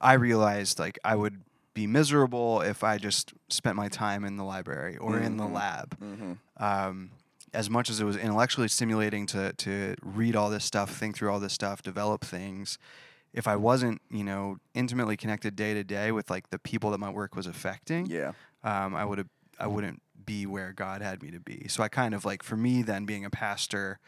I 0.00 0.14
realized 0.14 0.78
like 0.78 0.98
I 1.04 1.16
would 1.16 1.42
be 1.74 1.86
miserable 1.86 2.60
if 2.62 2.82
I 2.84 2.98
just 2.98 3.32
spent 3.48 3.76
my 3.76 3.88
time 3.88 4.24
in 4.24 4.36
the 4.36 4.44
library 4.44 4.96
or 4.96 5.18
in 5.18 5.36
the 5.36 5.44
Mhm. 5.44 5.52
lab. 5.52 5.98
Mm-hmm. 5.98 6.32
Um, 6.62 7.10
as 7.54 7.70
much 7.70 7.88
as 7.88 8.00
it 8.00 8.04
was 8.04 8.16
intellectually 8.16 8.68
stimulating 8.68 9.26
to 9.26 9.52
to 9.54 9.94
read 10.02 10.36
all 10.36 10.50
this 10.50 10.64
stuff, 10.64 10.90
think 10.94 11.16
through 11.16 11.30
all 11.32 11.40
this 11.40 11.52
stuff, 11.54 11.82
develop 11.82 12.22
things, 12.24 12.78
if 13.36 13.46
I 13.46 13.54
wasn't, 13.54 14.00
you 14.10 14.24
know, 14.24 14.56
intimately 14.74 15.16
connected 15.16 15.54
day 15.54 15.74
to 15.74 15.84
day 15.84 16.10
with 16.10 16.30
like 16.30 16.50
the 16.50 16.58
people 16.58 16.90
that 16.90 16.98
my 16.98 17.10
work 17.10 17.36
was 17.36 17.46
affecting, 17.46 18.06
Yeah. 18.06 18.32
um, 18.64 18.96
I 18.96 19.04
would 19.04 19.18
have 19.18 19.28
I 19.60 19.66
wouldn't 19.68 20.02
be 20.24 20.44
where 20.46 20.72
God 20.72 21.00
had 21.02 21.22
me 21.22 21.30
to 21.30 21.38
be. 21.40 21.68
So 21.68 21.82
I 21.82 21.88
kind 21.88 22.14
of 22.14 22.24
like 22.24 22.42
for 22.42 22.56
me 22.56 22.82
then 22.82 23.04
being 23.04 23.24
a 23.24 23.30
pastor, 23.30 24.00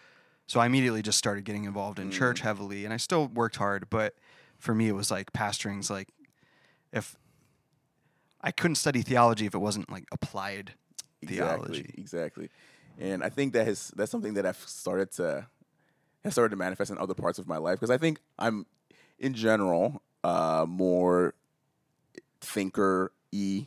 so 0.47 0.59
I 0.61 0.67
immediately 0.67 1.03
just 1.03 1.19
started 1.19 1.45
getting 1.45 1.65
involved 1.65 1.99
in 1.99 2.09
Mm. 2.09 2.13
church 2.13 2.41
heavily, 2.41 2.85
and 2.85 2.93
I 2.93 2.97
still 2.97 3.29
worked 3.29 3.57
hard, 3.57 3.89
but 3.91 4.15
for 4.59 4.75
me 4.75 4.89
it 4.89 4.93
was 4.95 5.11
like 5.11 5.33
pastoring's 5.33 5.91
like 5.91 6.09
if 6.93 7.17
I 8.41 8.51
couldn't 8.51 8.77
study 8.77 9.03
theology 9.03 9.47
if 9.47 9.55
it 9.55 9.59
wasn't 9.59 9.91
like 9.91 10.05
applied 10.13 10.73
theology. 11.27 11.81
Exactly. 11.99 12.03
Exactly. 12.03 12.49
And 12.99 13.23
I 13.23 13.29
think 13.29 13.53
that 13.53 13.67
has 13.67 13.93
that's 13.95 14.11
something 14.11 14.35
that 14.35 14.47
I've 14.47 14.57
started 14.59 15.11
to 15.13 15.47
has 16.25 16.33
started 16.33 16.51
to 16.51 16.57
manifest 16.57 16.91
in 16.91 16.99
other 16.99 17.15
parts 17.15 17.39
of 17.39 17.47
my 17.47 17.59
life 17.59 17.77
because 17.79 17.91
I 17.91 17.99
think 17.99 18.21
I'm 18.39 18.67
in 19.19 19.35
general 19.35 20.03
uh, 20.25 20.67
more 20.69 21.35
thinker 22.41 23.13
e 23.33 23.67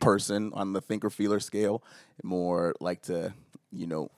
person 0.00 0.52
on 0.54 0.72
the 0.72 0.80
thinker 0.80 1.10
feeler 1.10 1.40
scale, 1.40 1.82
more 2.22 2.74
like 2.80 3.02
to 3.02 3.32
you 3.72 3.86
know 3.86 4.10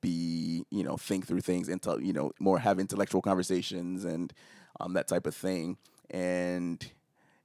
be 0.00 0.64
you 0.70 0.82
know 0.84 0.96
think 0.96 1.26
through 1.26 1.40
things 1.40 1.68
into 1.68 1.98
you 2.02 2.12
know 2.12 2.32
more 2.38 2.58
have 2.58 2.78
intellectual 2.78 3.22
conversations 3.22 4.04
and 4.04 4.32
um, 4.80 4.92
that 4.94 5.08
type 5.08 5.26
of 5.26 5.34
thing. 5.34 5.76
And 6.10 6.84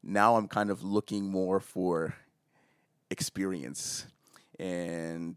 now 0.03 0.35
i'm 0.35 0.47
kind 0.47 0.69
of 0.69 0.83
looking 0.83 1.25
more 1.29 1.59
for 1.59 2.15
experience. 3.09 4.05
And 4.59 5.35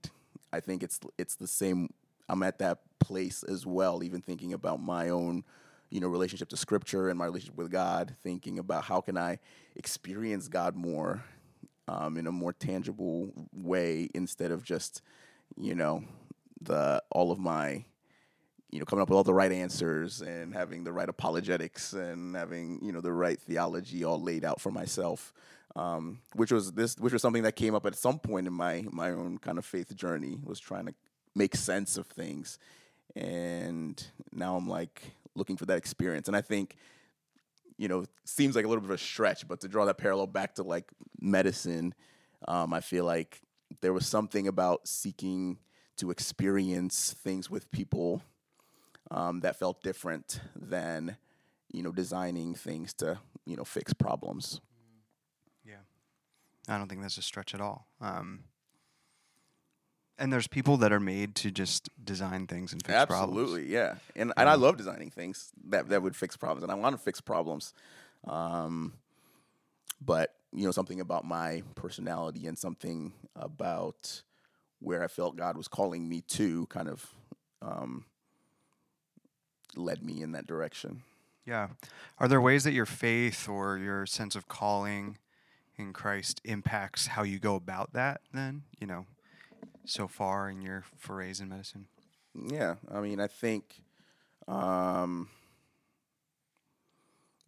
i 0.52 0.60
think 0.60 0.82
it's 0.82 0.98
it's 1.16 1.36
the 1.36 1.46
same 1.46 1.88
i'm 2.28 2.42
at 2.42 2.58
that 2.58 2.78
place 2.98 3.42
as 3.42 3.66
well 3.66 4.02
even 4.02 4.20
thinking 4.20 4.52
about 4.52 4.80
my 4.80 5.08
own 5.08 5.44
you 5.92 6.00
know 6.00 6.08
relationship 6.08 6.48
to 6.48 6.56
scripture 6.56 7.08
and 7.08 7.18
my 7.18 7.26
relationship 7.26 7.56
with 7.56 7.70
god 7.70 8.16
thinking 8.22 8.58
about 8.58 8.84
how 8.84 9.00
can 9.00 9.16
i 9.16 9.38
experience 9.76 10.48
god 10.48 10.74
more 10.74 11.22
um, 11.88 12.16
in 12.16 12.26
a 12.26 12.32
more 12.32 12.52
tangible 12.52 13.32
way 13.52 14.08
instead 14.14 14.50
of 14.50 14.64
just 14.64 15.02
you 15.56 15.74
know 15.74 16.02
the 16.60 17.02
all 17.10 17.30
of 17.30 17.38
my 17.38 17.84
you 18.70 18.78
know 18.78 18.84
coming 18.84 19.02
up 19.02 19.10
with 19.10 19.16
all 19.16 19.24
the 19.24 19.34
right 19.34 19.52
answers 19.52 20.22
and 20.22 20.54
having 20.54 20.84
the 20.84 20.92
right 20.92 21.08
apologetics 21.08 21.92
and 21.92 22.34
having 22.34 22.78
you 22.82 22.92
know 22.92 23.00
the 23.00 23.12
right 23.12 23.38
theology 23.40 24.02
all 24.02 24.20
laid 24.20 24.44
out 24.44 24.60
for 24.60 24.70
myself 24.70 25.34
um, 25.76 26.20
which 26.34 26.52
was 26.52 26.72
this 26.72 26.96
which 26.98 27.12
was 27.12 27.22
something 27.22 27.42
that 27.44 27.56
came 27.56 27.74
up 27.74 27.86
at 27.86 27.94
some 27.94 28.18
point 28.18 28.46
in 28.46 28.52
my 28.52 28.84
my 28.90 29.10
own 29.10 29.38
kind 29.38 29.58
of 29.58 29.64
faith 29.64 29.94
journey 29.94 30.38
was 30.44 30.60
trying 30.60 30.86
to 30.86 30.94
make 31.34 31.56
sense 31.56 31.96
of 31.96 32.06
things. 32.06 32.58
And 33.16 34.02
now 34.32 34.56
i'm 34.56 34.68
like 34.68 35.12
looking 35.34 35.56
for 35.56 35.66
that 35.66 35.78
experience 35.78 36.28
and 36.28 36.36
i 36.36 36.40
think 36.40 36.76
you 37.78 37.88
know 37.88 38.04
seems 38.24 38.54
like 38.54 38.64
a 38.64 38.68
little 38.68 38.82
bit 38.82 38.90
of 38.90 38.94
a 38.94 38.98
stretch 38.98 39.46
but 39.48 39.60
to 39.60 39.68
draw 39.68 39.84
that 39.84 39.98
parallel 39.98 40.26
back 40.26 40.54
to 40.54 40.62
like 40.62 40.90
medicine 41.20 41.94
um, 42.48 42.72
i 42.72 42.80
feel 42.80 43.04
like 43.04 43.40
there 43.80 43.92
was 43.92 44.06
something 44.06 44.46
about 44.46 44.86
seeking 44.86 45.58
to 45.96 46.10
experience 46.10 47.14
things 47.22 47.48
with 47.50 47.70
people 47.70 48.22
um, 49.10 49.40
that 49.40 49.56
felt 49.58 49.82
different 49.82 50.40
than 50.54 51.16
you 51.72 51.82
know 51.82 51.92
designing 51.92 52.54
things 52.54 52.92
to 52.94 53.18
you 53.46 53.56
know 53.56 53.64
fix 53.64 53.92
problems 53.92 54.60
Yeah. 55.66 56.74
I 56.74 56.78
don't 56.78 56.88
think 56.88 57.02
that's 57.02 57.18
a 57.18 57.22
stretch 57.22 57.54
at 57.54 57.60
all. 57.60 57.86
Um, 58.00 58.44
and 60.18 60.32
there's 60.32 60.46
people 60.46 60.76
that 60.78 60.92
are 60.92 61.00
made 61.00 61.34
to 61.36 61.50
just 61.50 61.88
design 62.04 62.46
things 62.46 62.72
and 62.72 62.82
fix 62.84 63.06
problems. 63.06 63.30
absolutely 63.30 63.72
yeah. 63.72 63.94
And 64.16 64.32
and 64.36 64.48
i 64.48 64.54
love 64.54 64.76
designing 64.76 65.10
things 65.10 65.50
that 65.68 65.88
that 65.88 66.02
would 66.02 66.16
fix 66.16 66.36
problems 66.36 66.62
and 66.62 66.72
i 66.72 66.74
want 66.74 66.96
to 66.96 67.02
fix 67.02 67.20
problems. 67.20 67.74
Um, 68.26 68.94
but 70.00 70.34
you 70.52 70.64
know 70.64 70.72
something 70.72 71.00
about 71.00 71.24
my 71.24 71.62
personality 71.74 72.46
and 72.46 72.58
something 72.58 73.12
about 73.34 74.22
where 74.80 75.02
i 75.02 75.06
felt 75.06 75.36
god 75.36 75.56
was 75.56 75.68
calling 75.68 76.08
me 76.08 76.20
to 76.28 76.66
kind 76.66 76.88
of 76.88 77.14
um, 77.62 78.04
led 79.76 80.04
me 80.04 80.22
in 80.22 80.32
that 80.32 80.46
direction. 80.46 81.02
Yeah. 81.46 81.68
Are 82.18 82.28
there 82.28 82.40
ways 82.40 82.64
that 82.64 82.72
your 82.72 82.86
faith 82.86 83.48
or 83.48 83.78
your 83.78 84.06
sense 84.06 84.36
of 84.36 84.48
calling 84.48 85.18
in 85.76 85.92
Christ 85.92 86.40
impacts 86.44 87.08
how 87.08 87.22
you 87.22 87.38
go 87.38 87.54
about 87.54 87.92
that 87.94 88.20
then, 88.32 88.62
you 88.78 88.86
know, 88.86 89.06
so 89.84 90.08
far 90.08 90.48
in 90.48 90.62
your 90.62 90.84
forays 90.98 91.40
in 91.40 91.48
medicine? 91.48 91.86
Yeah, 92.34 92.76
I 92.90 93.00
mean, 93.00 93.20
I 93.20 93.26
think, 93.26 93.82
um, 94.48 95.28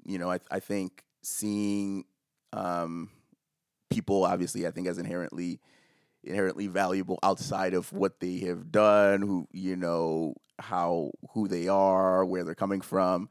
you 0.05 0.19
know, 0.19 0.31
I 0.31 0.41
I 0.51 0.61
think 0.61 1.05
seeing 1.23 2.05
um, 2.53 3.11
people, 3.91 4.25
obviously, 4.25 4.67
I 4.67 4.71
think 4.71 4.89
as 4.89 4.99
inherently 4.99 5.61
inherently 6.23 6.67
valuable 6.67 7.19
outside 7.23 7.75
of 7.75 7.93
what 7.93 8.21
they 8.21 8.39
have 8.41 8.71
done, 8.73 9.23
who 9.23 9.47
you 9.53 9.77
know 9.77 10.35
how 10.59 11.11
who 11.31 11.49
they 11.49 11.69
are, 11.69 12.25
where 12.25 12.45
they're 12.45 12.55
coming 12.55 12.81
from. 12.81 13.29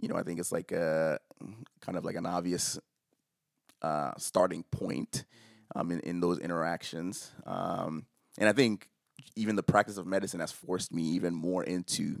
You 0.00 0.08
know, 0.08 0.16
I 0.16 0.22
think 0.22 0.40
it's 0.40 0.52
like 0.52 0.72
a 0.72 1.18
kind 1.80 1.96
of 1.96 2.04
like 2.04 2.16
an 2.16 2.26
obvious 2.26 2.78
uh, 3.82 4.12
starting 4.18 4.62
point 4.64 5.24
um, 5.74 5.90
in 5.90 6.00
in 6.00 6.20
those 6.20 6.38
interactions, 6.38 7.32
um, 7.46 8.06
and 8.38 8.48
I 8.48 8.52
think 8.52 8.88
even 9.34 9.56
the 9.56 9.62
practice 9.62 9.96
of 9.96 10.06
medicine 10.06 10.40
has 10.40 10.52
forced 10.52 10.92
me 10.92 11.02
even 11.02 11.34
more 11.34 11.64
into 11.64 12.20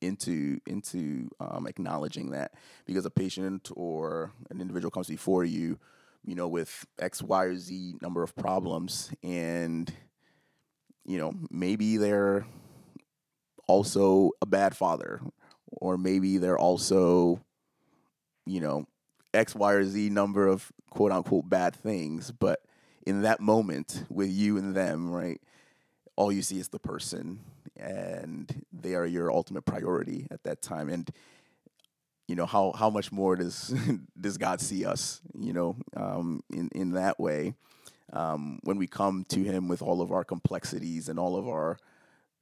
into 0.00 0.60
into 0.66 1.28
um, 1.40 1.66
acknowledging 1.66 2.30
that. 2.30 2.52
Because 2.86 3.04
a 3.04 3.10
patient 3.10 3.70
or 3.74 4.32
an 4.50 4.60
individual 4.60 4.90
comes 4.90 5.08
before 5.08 5.44
you, 5.44 5.78
you 6.24 6.34
know, 6.34 6.48
with 6.48 6.86
X, 6.98 7.22
Y, 7.22 7.44
or 7.44 7.56
Z 7.56 7.96
number 8.00 8.22
of 8.22 8.34
problems, 8.36 9.10
and 9.22 9.92
you 11.04 11.18
know 11.18 11.32
maybe 11.50 11.96
they're 11.96 12.46
also 13.66 14.30
a 14.42 14.46
bad 14.46 14.76
father, 14.76 15.20
or 15.66 15.96
maybe 15.96 16.38
they're 16.38 16.58
also, 16.58 17.40
you 18.46 18.60
know, 18.60 18.86
X, 19.32 19.54
Y, 19.54 19.72
or 19.72 19.84
Z 19.84 20.10
number 20.10 20.46
of 20.46 20.72
quote 20.90 21.12
unquote 21.12 21.48
bad 21.48 21.74
things, 21.74 22.32
but 22.32 22.60
in 23.06 23.22
that 23.22 23.40
moment 23.40 24.04
with 24.08 24.30
you 24.30 24.56
and 24.56 24.74
them, 24.74 25.10
right? 25.10 25.40
all 26.20 26.30
you 26.30 26.42
see 26.42 26.58
is 26.58 26.68
the 26.68 26.78
person 26.78 27.40
and 27.78 28.62
they 28.70 28.94
are 28.94 29.06
your 29.06 29.32
ultimate 29.32 29.62
priority 29.62 30.26
at 30.30 30.42
that 30.42 30.60
time 30.60 30.90
and 30.90 31.10
you 32.28 32.36
know 32.36 32.44
how 32.44 32.72
how 32.72 32.90
much 32.90 33.10
more 33.10 33.36
does 33.36 33.74
does 34.20 34.36
God 34.36 34.60
see 34.60 34.84
us 34.84 35.22
you 35.34 35.54
know 35.54 35.76
um, 35.96 36.42
in 36.52 36.68
in 36.74 36.90
that 36.90 37.18
way 37.18 37.54
um, 38.12 38.58
when 38.64 38.76
we 38.76 38.86
come 38.86 39.24
to 39.30 39.42
him 39.42 39.66
with 39.66 39.80
all 39.80 40.02
of 40.02 40.12
our 40.12 40.22
complexities 40.22 41.08
and 41.08 41.18
all 41.18 41.36
of 41.36 41.48
our 41.48 41.78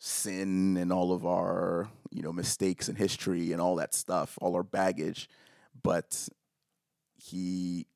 sin 0.01 0.77
and 0.77 0.93
all 0.93 1.13
of 1.13 1.25
our 1.25 1.89
you 2.11 2.23
know 2.23 2.33
mistakes 2.33 2.89
and 2.89 2.99
history 2.99 3.53
and 3.53 3.61
all 3.61 3.77
that 3.77 3.95
stuff 3.95 4.37
all 4.41 4.57
our 4.57 4.65
baggage 4.65 5.31
but 5.85 6.29
he 7.15 7.87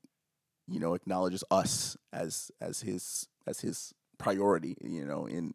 you 0.68 0.80
know 0.80 0.94
acknowledges 0.94 1.44
us 1.50 1.96
as 2.12 2.50
as 2.60 2.82
his 2.82 3.28
as 3.46 3.60
his 3.60 3.94
priority 4.18 4.76
you 4.82 5.04
know 5.04 5.26
in 5.26 5.54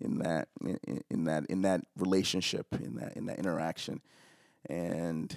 in 0.00 0.18
that 0.18 0.48
in, 0.60 1.02
in 1.10 1.24
that 1.24 1.46
in 1.46 1.62
that 1.62 1.82
relationship 1.96 2.66
in 2.80 2.96
that 2.96 3.16
in 3.16 3.26
that 3.26 3.38
interaction. 3.38 4.00
And 4.68 5.36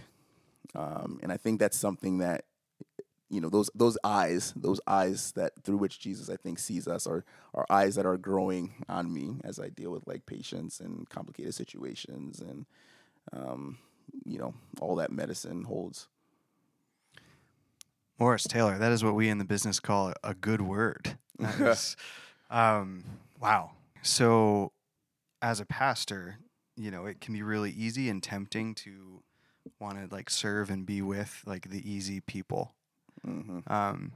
um 0.75 1.19
and 1.23 1.31
i 1.31 1.37
think 1.37 1.59
that's 1.59 1.77
something 1.77 2.19
that 2.19 2.45
you 3.29 3.41
know 3.41 3.49
those 3.49 3.69
those 3.75 3.97
eyes 4.03 4.53
those 4.55 4.79
eyes 4.87 5.31
that 5.33 5.51
through 5.63 5.77
which 5.77 5.99
jesus 5.99 6.29
i 6.29 6.35
think 6.35 6.59
sees 6.59 6.87
us 6.87 7.07
are 7.07 7.25
are 7.53 7.65
eyes 7.69 7.95
that 7.95 8.05
are 8.05 8.17
growing 8.17 8.73
on 8.87 9.13
me 9.13 9.39
as 9.43 9.59
i 9.59 9.69
deal 9.69 9.91
with 9.91 10.07
like 10.07 10.25
patients 10.25 10.79
and 10.79 11.09
complicated 11.09 11.53
situations 11.53 12.39
and 12.39 12.65
um 13.33 13.77
you 14.25 14.37
know 14.37 14.53
all 14.81 14.95
that 14.95 15.11
medicine 15.11 15.63
holds 15.63 16.07
Morris 18.19 18.45
Taylor, 18.45 18.77
that 18.77 18.91
is 18.91 19.03
what 19.03 19.15
we 19.15 19.29
in 19.29 19.37
the 19.37 19.45
business 19.45 19.79
call 19.79 20.13
a 20.23 20.33
good 20.33 20.61
word. 20.61 21.17
Is, 21.39 21.95
um, 22.49 23.03
wow. 23.39 23.71
So, 24.01 24.71
as 25.41 25.59
a 25.59 25.65
pastor, 25.65 26.37
you 26.75 26.89
know, 26.89 27.05
it 27.05 27.21
can 27.21 27.33
be 27.33 27.43
really 27.43 27.71
easy 27.71 28.09
and 28.09 28.21
tempting 28.23 28.73
to 28.75 29.21
want 29.79 29.97
to 29.99 30.13
like 30.13 30.29
serve 30.29 30.69
and 30.69 30.85
be 30.85 31.01
with 31.01 31.43
like 31.45 31.69
the 31.69 31.89
easy 31.89 32.19
people. 32.21 32.73
hmm 33.23 33.59
Um, 33.67 34.13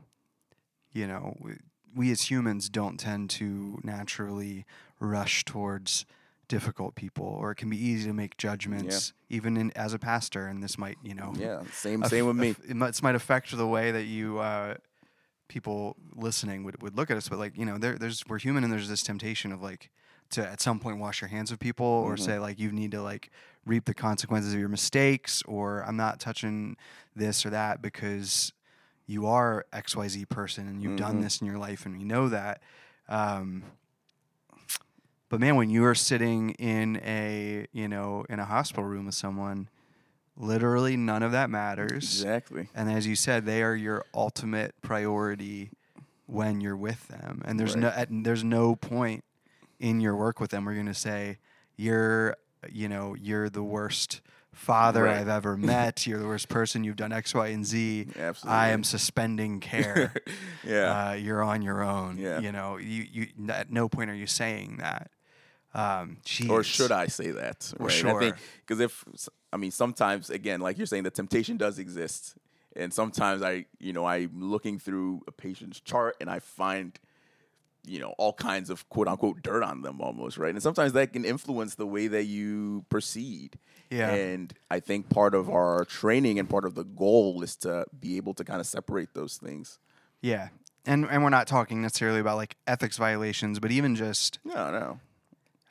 you 0.94 1.08
know, 1.08 1.36
w- 1.40 1.60
we 1.96 2.12
as 2.12 2.32
humans 2.32 2.70
don't 2.70 3.00
tend 3.00 3.30
to 3.32 3.80
naturally 3.84 4.66
rush 5.00 5.46
towards 5.46 6.06
difficult 6.56 6.96
people, 6.96 7.26
or 7.26 7.52
it 7.52 7.56
can 7.56 7.70
be 7.70 7.78
easy 7.78 8.08
to 8.10 8.14
make 8.14 8.36
judgments, 8.38 9.14
even 9.30 9.56
in, 9.58 9.72
as 9.76 9.94
a 9.94 10.00
pastor. 10.00 10.48
And 10.48 10.62
this 10.62 10.78
might, 10.78 10.98
you 11.02 11.16
know, 11.16 11.34
Yeah, 11.38 11.64
same 11.72 12.04
aff- 12.04 12.10
same 12.10 12.26
with 12.28 12.36
me. 12.36 12.50
aff- 12.52 12.70
It 12.70 12.76
might, 12.76 12.88
this 12.88 13.02
might 13.02 13.16
affect 13.16 13.56
the 13.56 13.68
way 13.68 13.92
that 13.92 14.04
you 14.04 14.40
uh, 14.40 14.76
people 15.48 15.96
listening 16.16 16.64
would, 16.66 16.82
would 16.82 16.96
look 16.98 17.10
at 17.10 17.18
us. 17.18 17.30
But 17.30 17.40
like 17.40 17.58
you 17.58 17.66
know, 17.66 17.78
there, 17.78 17.98
there's 17.98 18.24
we're 18.28 18.40
human, 18.40 18.64
and 18.64 18.72
there's 18.74 18.90
this 18.90 19.04
temptation 19.04 19.52
of 19.52 19.62
like 19.62 19.90
to 20.32 20.48
at 20.48 20.62
some 20.62 20.80
point 20.80 20.98
wash 21.00 21.22
your 21.22 21.30
hands 21.30 21.52
of 21.52 21.60
people, 21.60 21.86
or 21.86 22.16
Mhm. 22.16 22.20
say 22.26 22.40
like 22.40 22.60
you 22.60 22.72
need 22.72 22.92
to 22.92 23.02
like 23.02 23.30
reap 23.66 23.86
the 23.86 23.94
consequences 23.94 24.54
of 24.54 24.60
your 24.60 24.70
mistakes, 24.70 25.42
or 25.48 25.84
I'm 25.88 25.98
not 25.98 26.20
touching 26.20 26.76
this 27.16 27.46
or 27.46 27.50
that 27.52 27.82
because 27.82 28.54
you 29.08 29.26
are 29.26 29.66
X 29.74 29.96
Y 29.96 30.08
Z 30.08 30.26
person 30.26 30.68
and 30.68 30.82
you've 30.82 30.98
done 30.98 31.18
Mhm. 31.20 31.24
this 31.24 31.42
in 31.42 31.48
your 31.48 31.58
life, 31.58 31.86
and 31.86 31.98
we 31.98 32.04
know 32.04 32.30
that. 32.30 32.62
Um, 33.10 33.64
but 35.32 35.39
man, 35.39 35.56
when 35.56 35.70
you 35.70 35.86
are 35.86 35.96
sitting 35.96 36.50
in 36.52 37.02
a 37.06 37.65
you 37.72 37.88
know 37.88 38.26
in 38.30 38.39
a 38.39 38.46
hospital 38.46 38.84
room 38.84 39.06
with 39.06 39.15
someone, 39.15 39.70
literally 40.36 40.98
none 40.98 41.24
of 41.24 41.32
that 41.32 41.50
matters. 41.50 42.04
Exactly. 42.22 42.67
And 42.76 42.91
as 42.91 43.08
you 43.08 43.15
said, 43.15 43.46
they 43.46 43.63
are 43.63 43.74
your 43.74 44.04
ultimate 44.13 44.76
priority 44.82 45.72
when 46.26 46.60
you're 46.60 46.76
with 46.76 47.08
them. 47.08 47.41
And 47.46 47.58
there's 47.58 47.78
no 47.78 47.88
at, 47.88 48.10
there's 48.12 48.44
no 48.44 48.76
point 48.76 49.24
in 49.80 50.02
your 50.02 50.17
work 50.17 50.41
with 50.41 50.52
them 50.52 50.65
where 50.65 50.74
you're 50.74 50.84
going 50.84 50.94
to 50.94 51.00
say 51.00 51.38
you're 51.78 52.36
you 52.70 52.89
know 52.89 53.15
you're 53.17 53.50
the 53.50 53.63
worst 53.63 54.20
father 54.54 55.04
Right. 55.04 55.17
I've 55.17 55.30
ever 55.30 55.58
met. 55.74 56.06
You're 56.06 56.20
the 56.20 56.28
worst 56.28 56.50
person. 56.50 56.84
You've 56.84 56.96
done 56.96 57.12
X, 57.12 57.34
Y, 57.34 57.48
and 57.48 57.65
Z. 57.65 58.08
Absolutely. 58.17 58.58
I 58.58 58.70
am 58.70 58.84
suspending 58.84 59.60
care. 59.60 60.13
yeah. 60.67 61.10
uh, 61.10 61.13
you're 61.13 61.44
on 61.44 61.62
your 61.62 61.84
own. 61.84 62.17
Yeah. 62.17 62.39
You 62.39 62.52
know, 62.52 62.78
you 62.78 63.06
you 63.12 63.28
at 63.50 63.72
no 63.72 63.89
point 63.89 64.10
are 64.10 64.15
you 64.15 64.28
saying 64.28 64.78
that. 64.78 65.11
Um, 65.74 66.18
or 66.50 66.64
should 66.64 66.92
I 66.92 67.08
say 67.08 67.32
that? 67.32 67.74
Right. 67.80 67.92
sure. 67.92 68.38
Because 68.66 68.80
if 68.80 69.06
I 69.54 69.58
mean 69.58 69.72
sometimes 69.72 70.30
again, 70.30 70.60
like 70.60 70.78
you're 70.78 70.88
saying, 70.88 71.04
the 71.04 71.12
temptation 71.12 71.58
does 71.58 71.80
exist, 71.80 72.36
and 72.76 72.94
sometimes 72.94 73.42
I, 73.42 73.66
you 73.80 73.94
know, 73.94 74.06
I'm 74.06 74.32
looking 74.42 74.80
through 74.80 75.22
a 75.28 75.32
patient's 75.32 75.80
chart 75.80 76.16
and 76.22 76.30
I 76.30 76.40
find, 76.40 76.98
you 77.86 78.00
know, 78.00 78.14
all 78.18 78.34
kinds 78.34 78.70
of 78.70 78.88
quote 78.90 79.08
unquote 79.08 79.42
dirt 79.42 79.64
on 79.64 79.82
them 79.82 80.02
almost, 80.02 80.38
right? 80.38 80.54
And 80.54 80.62
sometimes 80.62 80.94
that 80.94 81.14
can 81.14 81.26
influence 81.26 81.76
the 81.76 81.88
way 81.88 82.08
that 82.08 82.26
you 82.26 82.86
proceed. 82.90 83.58
Yeah. 83.90 84.10
And 84.12 84.54
I 84.70 84.80
think 84.80 85.10
part 85.10 85.36
of 85.36 85.50
our 85.50 85.84
training 85.86 86.40
and 86.40 86.50
part 86.50 86.64
of 86.66 86.76
the 86.76 86.86
goal 86.86 87.44
is 87.44 87.56
to 87.58 87.86
be 87.98 88.18
able 88.18 88.34
to 88.36 88.44
kind 88.44 88.62
of 88.62 88.68
separate 88.68 89.14
those 89.14 89.38
things. 89.38 89.80
Yeah. 90.22 90.50
And 90.86 91.06
and 91.06 91.24
we're 91.24 91.30
not 91.30 91.48
talking 91.48 91.82
necessarily 91.82 92.20
about 92.22 92.38
like 92.38 92.56
ethics 92.68 92.98
violations, 92.98 93.60
but 93.60 93.72
even 93.72 93.96
just 93.96 94.40
No, 94.46 94.72
no. 94.72 95.00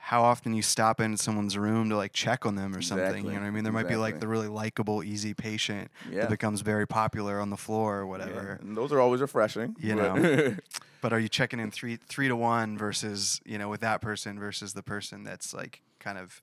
How 0.03 0.23
often 0.23 0.55
you 0.55 0.63
stop 0.63 1.01
in 1.01 1.17
someone's 1.17 1.57
room 1.57 1.89
to 1.91 1.97
like 1.97 2.13
check 2.13 2.45
on 2.47 2.55
them 2.57 2.75
or 2.75 2.81
something. 2.83 3.25
You 3.25 3.33
know 3.35 3.41
what 3.41 3.47
I 3.47 3.51
mean? 3.51 3.65
There 3.65 3.73
might 3.73 3.87
be 3.89 3.97
like 3.97 4.19
the 4.19 4.27
really 4.27 4.49
likable, 4.49 5.05
easy 5.05 5.35
patient 5.35 5.91
Yeah. 6.11 6.23
that 6.23 6.31
becomes 6.31 6.63
very 6.63 6.87
popular 6.87 7.39
on 7.39 7.51
the 7.51 7.57
floor 7.57 8.01
or 8.01 8.05
Yeah. 8.05 8.11
whatever. 8.11 8.59
And 8.61 8.77
those 8.77 8.93
are 8.93 9.01
always 9.01 9.21
refreshing. 9.21 9.77
You 9.79 9.95
but- 9.97 10.55
But 11.03 11.13
are 11.15 11.19
you 11.19 11.29
checking 11.31 11.61
in 11.61 11.71
three 11.71 11.97
three 11.97 12.29
to 12.29 12.37
one 12.37 12.77
versus 12.77 13.41
you 13.47 13.57
know 13.57 13.69
with 13.71 13.81
that 13.81 14.01
person 14.03 14.39
versus 14.39 14.73
the 14.75 14.83
person 14.83 15.25
that's 15.25 15.55
like 15.55 15.81
kind 15.99 16.19
of 16.19 16.43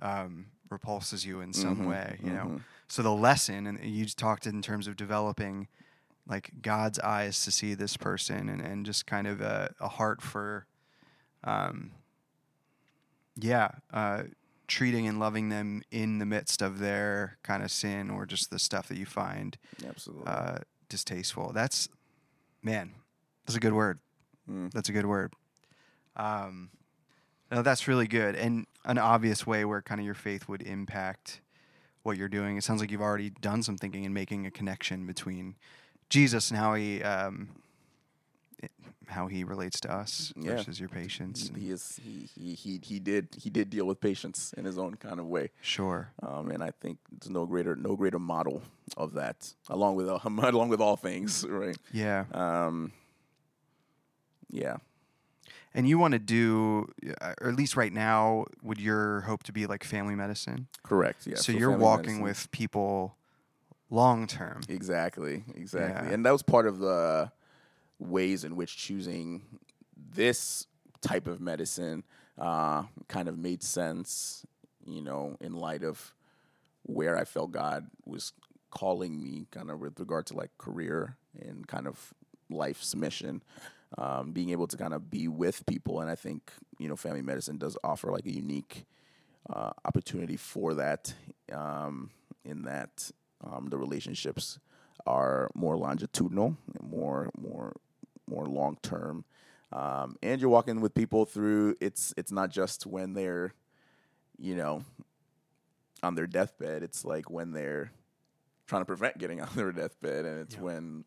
um, 0.00 0.46
repulses 0.70 1.26
you 1.26 1.40
in 1.42 1.52
some 1.52 1.80
Mhm, 1.80 1.86
way? 1.86 2.18
You 2.22 2.32
know. 2.32 2.44
mhm. 2.46 2.60
So 2.88 3.02
the 3.02 3.12
lesson, 3.12 3.66
and 3.66 3.78
you 3.84 4.04
just 4.04 4.18
talked 4.18 4.46
in 4.46 4.62
terms 4.62 4.86
of 4.86 4.96
developing 4.96 5.68
like 6.26 6.50
God's 6.62 6.98
eyes 7.00 7.44
to 7.44 7.50
see 7.50 7.74
this 7.74 7.96
person, 7.96 8.48
and 8.48 8.60
and 8.62 8.86
just 8.86 9.04
kind 9.06 9.26
of 9.26 9.40
a, 9.42 9.74
a 9.80 9.88
heart 9.88 10.22
for, 10.22 10.64
um, 11.44 11.90
yeah, 13.36 13.70
uh, 13.92 14.24
treating 14.68 15.06
and 15.08 15.18
loving 15.18 15.48
them 15.48 15.82
in 15.90 16.18
the 16.18 16.26
midst 16.26 16.62
of 16.62 16.78
their 16.78 17.38
kind 17.42 17.62
of 17.62 17.70
sin 17.70 18.10
or 18.10 18.24
just 18.24 18.50
the 18.50 18.58
stuff 18.58 18.88
that 18.88 18.96
you 18.96 19.06
find 19.06 19.58
Absolutely. 19.86 20.26
uh, 20.26 20.58
distasteful. 20.88 21.52
That's 21.52 21.88
man, 22.62 22.92
that's 23.46 23.56
a 23.56 23.60
good 23.60 23.72
word. 23.72 23.98
Mm. 24.48 24.72
That's 24.72 24.88
a 24.88 24.92
good 24.92 25.06
word. 25.06 25.32
Um, 26.16 26.70
no, 27.50 27.62
that's 27.62 27.88
really 27.88 28.06
good, 28.06 28.36
and 28.36 28.66
an 28.84 28.98
obvious 28.98 29.46
way 29.46 29.64
where 29.64 29.82
kind 29.82 30.00
of 30.00 30.04
your 30.04 30.14
faith 30.14 30.48
would 30.48 30.62
impact 30.62 31.40
what 32.02 32.16
you're 32.16 32.28
doing. 32.28 32.56
It 32.56 32.64
sounds 32.64 32.80
like 32.80 32.90
you've 32.90 33.00
already 33.00 33.30
done 33.30 33.62
some 33.62 33.76
thinking 33.76 34.04
and 34.04 34.14
making 34.14 34.46
a 34.46 34.50
connection 34.50 35.06
between 35.06 35.56
Jesus 36.08 36.50
and 36.50 36.58
how 36.58 36.74
he 36.74 37.02
um, 37.02 37.50
how 39.08 39.26
he 39.26 39.42
relates 39.42 39.80
to 39.80 39.92
us 39.92 40.32
Yeah. 40.36 40.56
versus 40.56 40.78
your 40.78 40.88
patients. 40.88 41.48
and- 41.48 41.56
He 41.56 41.70
is 41.70 41.98
he, 42.02 42.28
he 42.34 42.54
he 42.54 42.80
he 42.82 42.98
did 43.00 43.28
he 43.36 43.50
did 43.50 43.68
deal 43.70 43.86
with 43.86 44.00
patients 44.00 44.52
in 44.56 44.64
his 44.64 44.78
own 44.78 44.94
kind 44.96 45.18
of 45.18 45.26
way, 45.26 45.50
Sure. 45.60 46.12
um, 46.22 46.50
and 46.50 46.62
I 46.62 46.70
think 46.80 46.98
there's 47.10 47.30
no 47.30 47.44
greater 47.46 47.74
no 47.74 47.96
greater 47.96 48.18
model 48.20 48.62
of 48.96 49.14
that, 49.14 49.52
along 49.68 49.96
with 49.96 50.08
uh, 50.08 50.18
along 50.24 50.68
with 50.68 50.80
all 50.80 50.96
things, 50.96 51.44
right? 51.48 51.76
Yeah. 51.92 52.24
Um, 52.32 52.92
yeah, 54.52 54.76
And 55.74 55.88
you 55.88 55.96
want 55.98 56.12
to 56.12 56.18
do, 56.18 56.88
uh, 57.20 57.34
or 57.40 57.48
at 57.50 57.54
least 57.56 57.76
right 57.76 57.92
now, 57.92 58.46
would 58.62 58.80
your 58.80 59.20
hope 59.22 59.44
to 59.44 59.52
be 59.52 59.66
like 59.66 59.84
family 59.84 60.14
medicine? 60.16 60.66
correct. 60.82 61.26
Yeah. 61.26 61.36
so 61.36 61.52
for 61.52 61.58
you're 61.58 61.76
walking 61.76 62.18
medicine. 62.20 62.22
with 62.24 62.50
people 62.50 63.16
long 63.90 64.26
term. 64.26 64.60
exactly 64.68 65.44
exactly, 65.54 66.08
Yeah. 66.08 66.14
and 66.14 66.24
that 66.26 66.32
was 66.32 66.42
part 66.42 66.66
of 66.66 66.78
the 66.78 67.30
ways 68.00 68.44
in 68.44 68.56
which 68.56 68.76
choosing 68.76 69.42
this 69.96 70.66
type 71.00 71.26
of 71.26 71.40
medicine 71.40 72.02
uh, 72.38 72.84
kind 73.08 73.28
of 73.28 73.38
made 73.38 73.62
sense, 73.62 74.44
you 74.84 75.02
know, 75.02 75.36
in 75.40 75.54
light 75.54 75.84
of 75.84 76.14
where 76.82 77.16
I 77.16 77.24
felt 77.24 77.52
God 77.52 77.86
was 78.04 78.32
calling 78.70 79.22
me, 79.22 79.46
kind 79.50 79.70
of 79.70 79.80
with 79.80 79.98
regard 80.00 80.26
to 80.26 80.34
like 80.34 80.50
career 80.58 81.16
and 81.38 81.66
kind 81.66 81.86
of 81.86 82.14
life's 82.48 82.94
mission. 82.96 83.42
Um, 83.98 84.30
being 84.30 84.50
able 84.50 84.68
to 84.68 84.76
kind 84.76 84.94
of 84.94 85.10
be 85.10 85.26
with 85.26 85.66
people, 85.66 86.00
and 86.00 86.08
I 86.08 86.14
think 86.14 86.52
you 86.78 86.88
know, 86.88 86.94
family 86.94 87.22
medicine 87.22 87.58
does 87.58 87.76
offer 87.82 88.12
like 88.12 88.24
a 88.24 88.32
unique 88.32 88.86
uh, 89.52 89.72
opportunity 89.84 90.36
for 90.36 90.74
that. 90.74 91.12
Um, 91.52 92.10
in 92.44 92.62
that 92.62 93.10
um, 93.44 93.66
the 93.68 93.76
relationships 93.76 94.58
are 95.06 95.50
more 95.54 95.76
longitudinal, 95.76 96.56
and 96.78 96.90
more 96.90 97.30
more 97.38 97.74
more 98.30 98.46
long 98.46 98.78
term, 98.82 99.24
um, 99.72 100.16
and 100.22 100.40
you're 100.40 100.50
walking 100.50 100.80
with 100.80 100.94
people 100.94 101.24
through. 101.26 101.76
It's 101.80 102.14
it's 102.16 102.32
not 102.32 102.50
just 102.50 102.86
when 102.86 103.12
they're, 103.14 103.52
you 104.38 104.54
know, 104.54 104.84
on 106.02 106.14
their 106.14 106.26
deathbed. 106.26 106.82
It's 106.82 107.04
like 107.04 107.30
when 107.30 107.52
they're 107.52 107.92
trying 108.66 108.82
to 108.82 108.86
prevent 108.86 109.18
getting 109.18 109.40
on 109.46 109.48
their 109.54 109.72
deathbed, 109.72 110.24
and 110.24 110.40
it's 110.40 110.54
Yeah. 110.54 110.62
when 110.62 111.04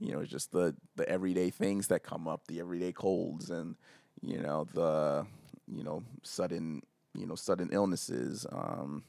you 0.00 0.12
know 0.12 0.20
it's 0.20 0.30
just 0.30 0.52
the 0.52 0.74
the 0.96 1.08
everyday 1.08 1.50
things 1.50 1.88
that 1.88 2.02
come 2.02 2.28
up, 2.28 2.46
the 2.48 2.60
everyday 2.60 2.92
colds, 2.92 3.50
and 3.50 3.76
you 4.20 4.40
know 4.40 4.66
the 4.74 5.26
you 5.68 5.82
know 5.84 6.02
sudden 6.22 6.82
you 7.14 7.26
know 7.26 7.36
sudden 7.36 7.70
illnesses, 7.72 8.46
um, 8.52 9.04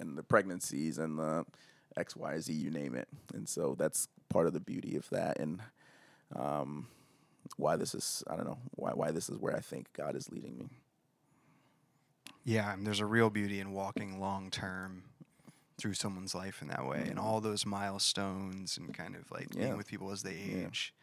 and 0.00 0.16
the 0.18 0.22
pregnancies 0.22 0.98
and 0.98 1.18
the 1.18 1.44
X 1.96 2.16
Y 2.16 2.40
Z, 2.40 2.52
you 2.52 2.70
name 2.70 2.94
it. 2.96 3.08
And 3.34 3.48
so 3.48 3.76
that's 3.78 4.08
part 4.28 4.46
of 4.46 4.52
the 4.52 4.60
beauty 4.60 4.96
of 4.96 5.08
that, 5.10 5.38
and 5.38 5.60
um, 6.34 6.86
why 7.56 7.76
this 7.76 7.94
is 7.94 8.22
I 8.28 8.36
don't 8.36 8.46
know 8.46 8.58
why 8.76 8.90
why 8.94 9.10
this 9.10 9.28
is 9.28 9.38
where 9.38 9.54
I 9.56 9.60
think 9.60 9.92
God 9.92 10.16
is 10.16 10.30
leading 10.30 10.56
me. 10.58 10.68
Yeah, 12.44 12.72
and 12.72 12.86
there's 12.86 13.00
a 13.00 13.06
real 13.06 13.30
beauty 13.30 13.60
in 13.60 13.72
walking 13.72 14.20
long 14.20 14.50
term 14.50 15.04
through 15.78 15.94
someone's 15.94 16.34
life 16.34 16.62
in 16.62 16.68
that 16.68 16.86
way, 16.86 17.04
and 17.08 17.18
all 17.18 17.40
those 17.40 17.64
milestones, 17.66 18.76
and 18.76 18.92
kind 18.94 19.16
of 19.16 19.30
like 19.30 19.48
Mm-hmm. 19.50 19.58
Yeah. 19.60 19.64
being 19.66 19.76
with 19.76 19.86
people 19.88 20.10
as 20.10 20.22
they 20.22 20.34
Yeah. 20.36 20.66
age, 20.66 20.94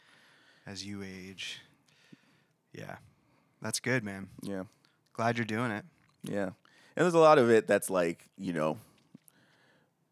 as 0.66 0.86
you 0.86 1.04
age. 1.04 1.60
Yeah, 2.74 2.98
that's 3.62 3.80
good, 3.80 4.04
man. 4.04 4.30
Yeah. 4.42 4.64
Glad 5.14 5.38
you're 5.38 5.46
doing 5.46 5.72
it. 5.72 5.84
Yeah. 6.24 6.46
And 6.96 7.04
there's 7.06 7.14
a 7.14 7.20
lot 7.20 7.38
of 7.38 7.50
it 7.50 7.68
that's 7.68 7.90
like, 7.90 8.28
you 8.38 8.54
know, 8.54 8.78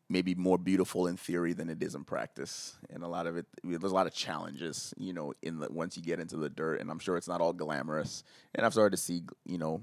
maybe 0.10 0.34
more 0.34 0.58
beautiful 0.58 1.08
in 1.08 1.16
theory 1.16 1.54
than 1.54 1.70
it 1.70 1.82
is 1.84 1.94
in 1.96 2.04
practice. 2.04 2.78
And 2.90 3.04
a 3.04 3.08
lot 3.08 3.28
of 3.28 3.38
it 3.38 3.46
there's 3.64 3.92
a 3.92 3.96
lot 3.96 4.08
of 4.08 4.14
challenges, 4.14 4.94
you 4.98 5.14
know, 5.14 5.34
in 5.42 5.60
the 5.60 5.72
once 5.72 5.96
you 5.96 6.04
get 6.04 6.20
into 6.20 6.38
the 6.38 6.50
dirt 6.50 6.82
and 6.82 6.90
I'm 6.90 7.00
sure 7.00 7.16
it's 7.16 7.28
not 7.28 7.42
all 7.42 7.54
glamorous. 7.54 8.24
And 8.56 8.66
I've 8.66 8.74
started 8.74 8.92
to 8.92 9.02
see, 9.02 9.24
you 9.46 9.58
know, 9.58 9.82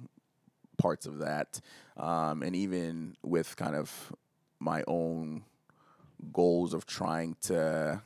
parts 0.78 1.06
of 1.06 1.18
that. 1.18 1.60
Um, 1.96 2.42
and 2.42 2.54
even 2.56 3.16
with 3.22 3.56
kind 3.56 3.76
of 3.76 4.12
my 4.58 4.82
own 4.86 5.44
goals 6.32 6.74
of 6.74 6.86
trying 6.86 7.36
to 7.42 8.02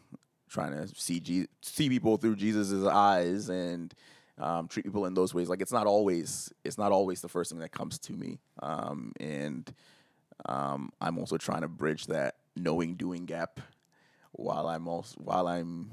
trying 0.48 0.72
to 0.72 0.88
see 0.94 1.20
Je- 1.20 1.48
see 1.62 1.88
people 1.88 2.16
through 2.16 2.36
Jesus's 2.36 2.84
eyes 2.84 3.48
and 3.48 3.94
um, 4.36 4.68
treat 4.68 4.84
people 4.84 5.06
in 5.06 5.14
those 5.14 5.32
ways. 5.32 5.48
Like 5.48 5.62
it's 5.62 5.72
not 5.72 5.86
always 5.86 6.52
it's 6.64 6.78
not 6.78 6.92
always 6.92 7.20
the 7.20 7.28
first 7.28 7.50
thing 7.50 7.60
that 7.60 7.72
comes 7.72 7.98
to 8.00 8.12
me. 8.12 8.40
Um, 8.62 9.12
and 9.18 9.72
um, 10.46 10.92
I'm 11.00 11.18
also 11.18 11.36
trying 11.36 11.62
to 11.62 11.68
bridge 11.68 12.06
that 12.06 12.36
knowing 12.56 12.94
doing 12.94 13.26
gap 13.26 13.60
while 14.32 14.68
I'm 14.68 14.88
also 14.88 15.16
while 15.20 15.46
I'm 15.46 15.90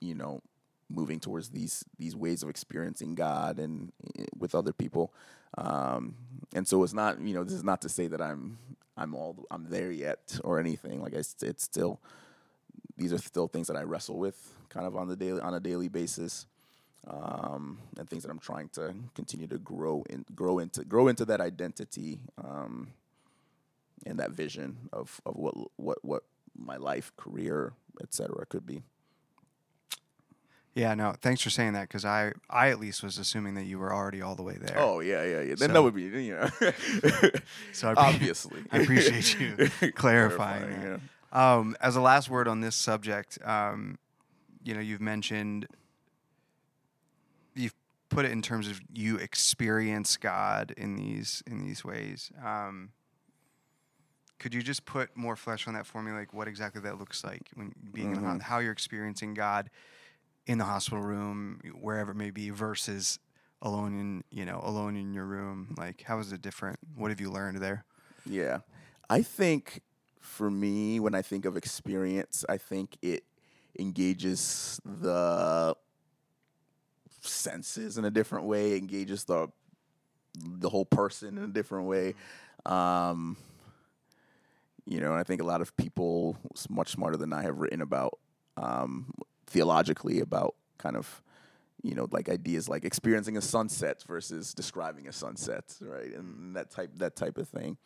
you 0.00 0.14
know 0.14 0.42
moving 0.90 1.20
towards 1.20 1.48
these 1.50 1.84
these 1.98 2.14
ways 2.14 2.42
of 2.42 2.48
experiencing 2.48 3.14
God 3.14 3.58
and 3.58 3.92
eh, 4.18 4.24
with 4.38 4.54
other 4.54 4.72
people. 4.72 5.12
Um, 5.58 6.14
and 6.54 6.66
so 6.66 6.82
it's 6.82 6.94
not 6.94 7.20
you 7.20 7.34
know 7.34 7.44
this 7.44 7.54
is 7.54 7.64
not 7.64 7.82
to 7.82 7.88
say 7.88 8.06
that 8.08 8.20
I'm 8.20 8.58
I'm 8.96 9.14
all 9.14 9.46
I'm 9.50 9.68
there 9.68 9.90
yet 9.90 10.38
or 10.44 10.60
anything. 10.60 11.02
Like 11.02 11.14
it's, 11.14 11.42
it's 11.42 11.64
still 11.64 12.00
these 12.96 13.12
are 13.12 13.18
still 13.18 13.48
things 13.48 13.68
that 13.68 13.76
I 13.76 13.82
wrestle 13.82 14.18
with 14.18 14.54
kind 14.68 14.86
of 14.86 14.96
on 14.96 15.08
the 15.08 15.16
daily 15.16 15.40
on 15.40 15.54
a 15.54 15.60
daily 15.60 15.88
basis. 15.88 16.46
Um, 17.04 17.80
and 17.98 18.08
things 18.08 18.22
that 18.22 18.30
I'm 18.30 18.38
trying 18.38 18.68
to 18.74 18.94
continue 19.16 19.48
to 19.48 19.58
grow 19.58 20.04
in, 20.08 20.24
grow 20.36 20.60
into, 20.60 20.84
grow 20.84 21.08
into 21.08 21.24
that 21.24 21.40
identity, 21.40 22.20
um, 22.38 22.92
and 24.06 24.18
that 24.18 24.30
vision 24.32 24.88
of, 24.92 25.20
of 25.26 25.36
what, 25.36 25.54
what, 25.76 25.98
what 26.04 26.22
my 26.56 26.76
life, 26.76 27.12
career, 27.16 27.72
etc. 28.02 28.44
could 28.46 28.66
be. 28.66 28.82
Yeah, 30.74 30.94
no, 30.94 31.14
thanks 31.20 31.42
for 31.42 31.50
saying 31.50 31.74
that 31.74 31.82
because 31.88 32.06
I, 32.06 32.32
I 32.48 32.70
at 32.70 32.80
least 32.80 33.02
was 33.02 33.18
assuming 33.18 33.54
that 33.56 33.64
you 33.64 33.78
were 33.78 33.92
already 33.92 34.22
all 34.22 34.34
the 34.34 34.42
way 34.42 34.56
there. 34.58 34.78
Oh 34.78 35.00
yeah, 35.00 35.22
yeah, 35.22 35.40
yeah. 35.42 35.54
Then 35.54 35.68
So- 35.68 35.68
that 35.68 35.82
would 35.82 35.94
be 35.94 36.02
you 36.04 36.32
know. 36.34 36.48
So 37.74 37.90
I 37.90 37.94
appre- 37.94 37.96
obviously, 37.96 38.62
I 38.70 38.78
appreciate 38.78 39.38
you 39.38 39.68
clarifying 39.94 40.70
that. 40.80 41.00
yeah. 41.34 41.52
Um, 41.54 41.76
as 41.80 41.96
a 41.96 42.00
last 42.00 42.30
word 42.30 42.48
on 42.48 42.60
this 42.62 42.74
subject, 42.74 43.38
um, 43.44 43.98
you 44.64 44.72
know, 44.74 44.80
you've 44.80 45.00
mentioned 45.02 45.66
you've 47.54 47.74
put 48.08 48.24
it 48.24 48.30
in 48.32 48.40
terms 48.40 48.66
of 48.68 48.80
you 48.94 49.16
experience 49.16 50.16
God 50.16 50.72
in 50.76 50.96
these 50.96 51.42
in 51.46 51.58
these 51.58 51.84
ways. 51.84 52.30
Um, 52.42 52.90
could 54.42 54.52
you 54.52 54.60
just 54.60 54.84
put 54.84 55.16
more 55.16 55.36
flesh 55.36 55.68
on 55.68 55.74
that 55.74 55.86
for 55.86 56.02
me, 56.02 56.10
like 56.10 56.34
what 56.34 56.48
exactly 56.48 56.80
that 56.82 56.98
looks 56.98 57.22
like 57.22 57.48
when 57.54 57.72
being 57.92 58.10
in 58.10 58.20
the, 58.20 58.28
Mhm. 58.28 58.42
how 58.42 58.58
you're 58.58 58.72
experiencing 58.72 59.34
God 59.34 59.70
in 60.46 60.58
the 60.58 60.64
hospital 60.64 61.00
room, 61.00 61.60
wherever 61.80 62.10
it 62.10 62.16
may 62.16 62.30
be, 62.30 62.50
versus 62.50 63.20
alone 63.62 63.94
in 63.98 64.24
you 64.36 64.44
know 64.44 64.60
alone 64.64 64.96
in 64.96 65.14
your 65.14 65.26
room? 65.26 65.74
Like, 65.78 66.02
how 66.02 66.18
is 66.18 66.32
it 66.32 66.42
different? 66.42 66.80
What 66.96 67.10
have 67.12 67.20
you 67.20 67.30
learned 67.30 67.58
there? 67.58 67.84
Yeah. 68.26 68.58
I 69.08 69.22
think 69.22 69.82
for 70.18 70.50
me, 70.50 70.98
when 70.98 71.14
I 71.14 71.22
think 71.22 71.44
of 71.44 71.56
experience, 71.56 72.44
I 72.48 72.56
think 72.58 72.96
it 73.00 73.22
engages 73.78 74.80
the 74.84 75.76
senses 77.20 77.96
in 77.96 78.04
a 78.04 78.10
different 78.10 78.46
way, 78.46 78.76
engages 78.76 79.22
the 79.24 79.52
the 80.34 80.68
whole 80.70 80.86
person 80.86 81.38
in 81.38 81.44
a 81.44 81.48
different 81.48 81.86
way. 81.86 82.14
Um, 82.66 83.36
you 84.86 85.00
know, 85.00 85.10
and 85.10 85.20
I 85.20 85.22
think 85.22 85.40
a 85.40 85.46
lot 85.46 85.60
of 85.60 85.76
people 85.76 86.36
much 86.68 86.90
smarter 86.90 87.16
than 87.16 87.32
I 87.32 87.42
have 87.42 87.58
written 87.58 87.80
about 87.80 88.18
um, 88.56 89.12
theologically 89.46 90.20
about 90.20 90.54
kind 90.78 90.96
of 90.96 91.22
you 91.82 91.94
know 91.94 92.08
like 92.10 92.28
ideas 92.28 92.68
like 92.68 92.84
experiencing 92.84 93.36
a 93.36 93.40
sunset 93.40 94.02
versus 94.06 94.54
describing 94.54 95.08
a 95.08 95.12
sunset, 95.12 95.76
right? 95.80 96.12
And 96.14 96.56
that 96.56 96.70
type 96.70 96.90
that 96.96 97.16
type 97.16 97.38
of 97.38 97.48
thing, 97.48 97.76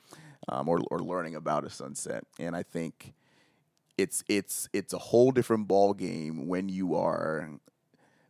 um, 0.49 0.69
or 0.69 0.81
or 0.91 1.01
learning 1.01 1.35
about 1.35 1.65
a 1.65 1.71
sunset. 1.71 2.25
And 2.39 2.57
I 2.57 2.63
think 2.63 3.15
it's 3.99 4.23
it's 4.29 4.69
it's 4.73 4.93
a 4.93 4.99
whole 4.99 5.31
different 5.31 5.69
ball 5.69 5.95
game 5.95 6.47
when 6.47 6.69
you 6.69 6.95
are 6.95 7.49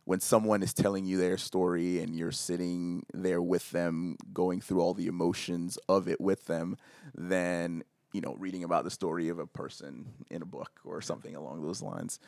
when 0.05 0.21
someone 0.21 0.63
is 0.63 0.73
telling 0.73 1.05
you 1.05 1.17
their 1.17 1.37
story 1.37 1.99
and 1.99 2.15
you're 2.15 2.31
sitting 2.31 3.05
there 3.13 3.41
with 3.41 3.71
them 3.71 4.15
going 4.31 4.61
through 4.61 4.79
all 4.79 4.93
the 4.93 5.07
emotions 5.07 5.77
of 5.89 6.07
it 6.07 6.21
with 6.21 6.45
them 6.45 6.77
than 7.13 7.83
you 8.13 8.21
know 8.21 8.35
reading 8.39 8.63
about 8.63 8.83
the 8.83 8.91
story 8.91 9.29
of 9.29 9.39
a 9.39 9.45
person 9.45 10.05
in 10.29 10.41
a 10.41 10.45
book 10.45 10.71
or 10.85 11.01
something 11.01 11.35
along 11.35 11.61
those 11.61 11.81
lines 11.81 12.19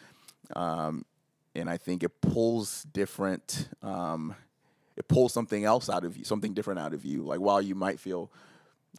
um, 0.56 1.06
and 1.56 1.70
i 1.70 1.78
think 1.78 2.04
it 2.04 2.22
pulls 2.22 2.84
different 2.94 3.70
um, 3.82 4.36
it 4.98 5.08
pulls 5.08 5.34
something 5.34 5.66
else 5.66 5.90
out 5.90 6.04
of 6.04 6.18
you 6.18 6.24
something 6.24 6.54
different 6.54 6.80
out 6.80 6.94
of 6.94 7.06
you 7.06 7.24
like 7.24 7.40
while 7.40 7.62
you 7.62 7.76
might 7.76 8.00
feel 8.00 8.32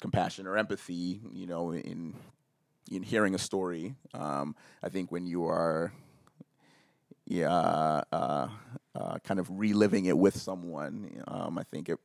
compassion 0.01 0.47
or 0.47 0.57
empathy 0.57 1.21
you 1.33 1.47
know 1.47 1.73
in 1.73 2.15
in 2.91 3.03
hearing 3.03 3.35
a 3.35 3.39
story 3.39 3.95
um, 4.15 4.55
i 4.83 4.89
think 4.89 5.13
when 5.13 5.27
you 5.27 5.45
are 5.47 5.93
yeah, 7.31 8.03
uh, 8.11 8.49
uh, 8.93 9.19
kind 9.23 9.39
of 9.39 9.49
reliving 9.51 10.07
it 10.07 10.19
with 10.19 10.37
someone. 10.37 11.23
Um, 11.29 11.59
I 11.59 11.63
think 11.63 11.89
it 11.89 11.99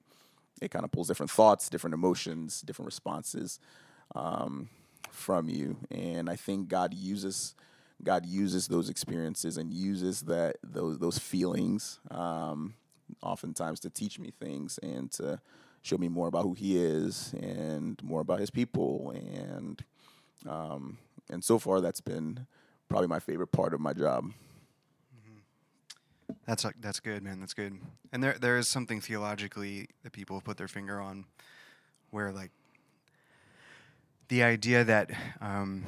it 0.62 0.70
kind 0.70 0.86
of 0.86 0.92
pulls 0.92 1.08
different 1.08 1.32
thoughts, 1.32 1.68
different 1.68 1.96
emotions, 1.96 2.62
different 2.62 2.86
responses 2.86 3.60
um, 4.16 4.70
from 5.12 5.50
you, 5.50 5.78
and 5.92 6.30
I 6.30 6.36
think 6.36 6.70
God 6.70 6.94
uses 6.94 7.56
God 8.04 8.26
uses 8.26 8.68
those 8.68 8.90
experiences 8.90 9.58
and 9.58 9.72
uses 9.72 10.22
that 10.24 10.58
those 10.64 11.00
those 11.00 11.18
feelings 11.18 12.00
um, 12.12 12.74
oftentimes 13.22 13.80
to 13.82 13.90
teach 13.90 14.20
me 14.20 14.32
things 14.40 14.78
and 14.80 15.12
to 15.14 15.40
show 15.82 15.98
me 15.98 16.10
more 16.10 16.28
about 16.28 16.44
who 16.44 16.54
He 16.54 16.78
is 16.78 17.34
and 17.40 18.02
more 18.04 18.22
about 18.22 18.40
His 18.40 18.50
people 18.50 19.14
and 19.16 19.84
um, 20.48 20.98
and 21.30 21.44
so 21.44 21.58
far 21.58 21.82
that's 21.82 22.02
been 22.02 22.46
probably 22.90 23.08
my 23.08 23.20
favorite 23.20 23.52
part 23.52 23.74
of 23.74 23.80
my 23.80 23.94
job. 23.94 24.32
That's 26.46 26.66
that's 26.80 27.00
good, 27.00 27.24
man. 27.24 27.40
That's 27.40 27.54
good. 27.54 27.80
And 28.12 28.24
there 28.24 28.38
there 28.40 28.58
is 28.58 28.68
something 28.68 29.02
theologically 29.02 29.88
that 30.04 30.12
people 30.12 30.36
have 30.36 30.44
put 30.44 30.58
their 30.58 30.68
finger 30.68 31.00
on, 31.00 31.26
where 32.12 32.32
like 32.32 32.52
the 34.28 34.44
idea 34.44 34.84
that 34.84 35.12
um, 35.42 35.86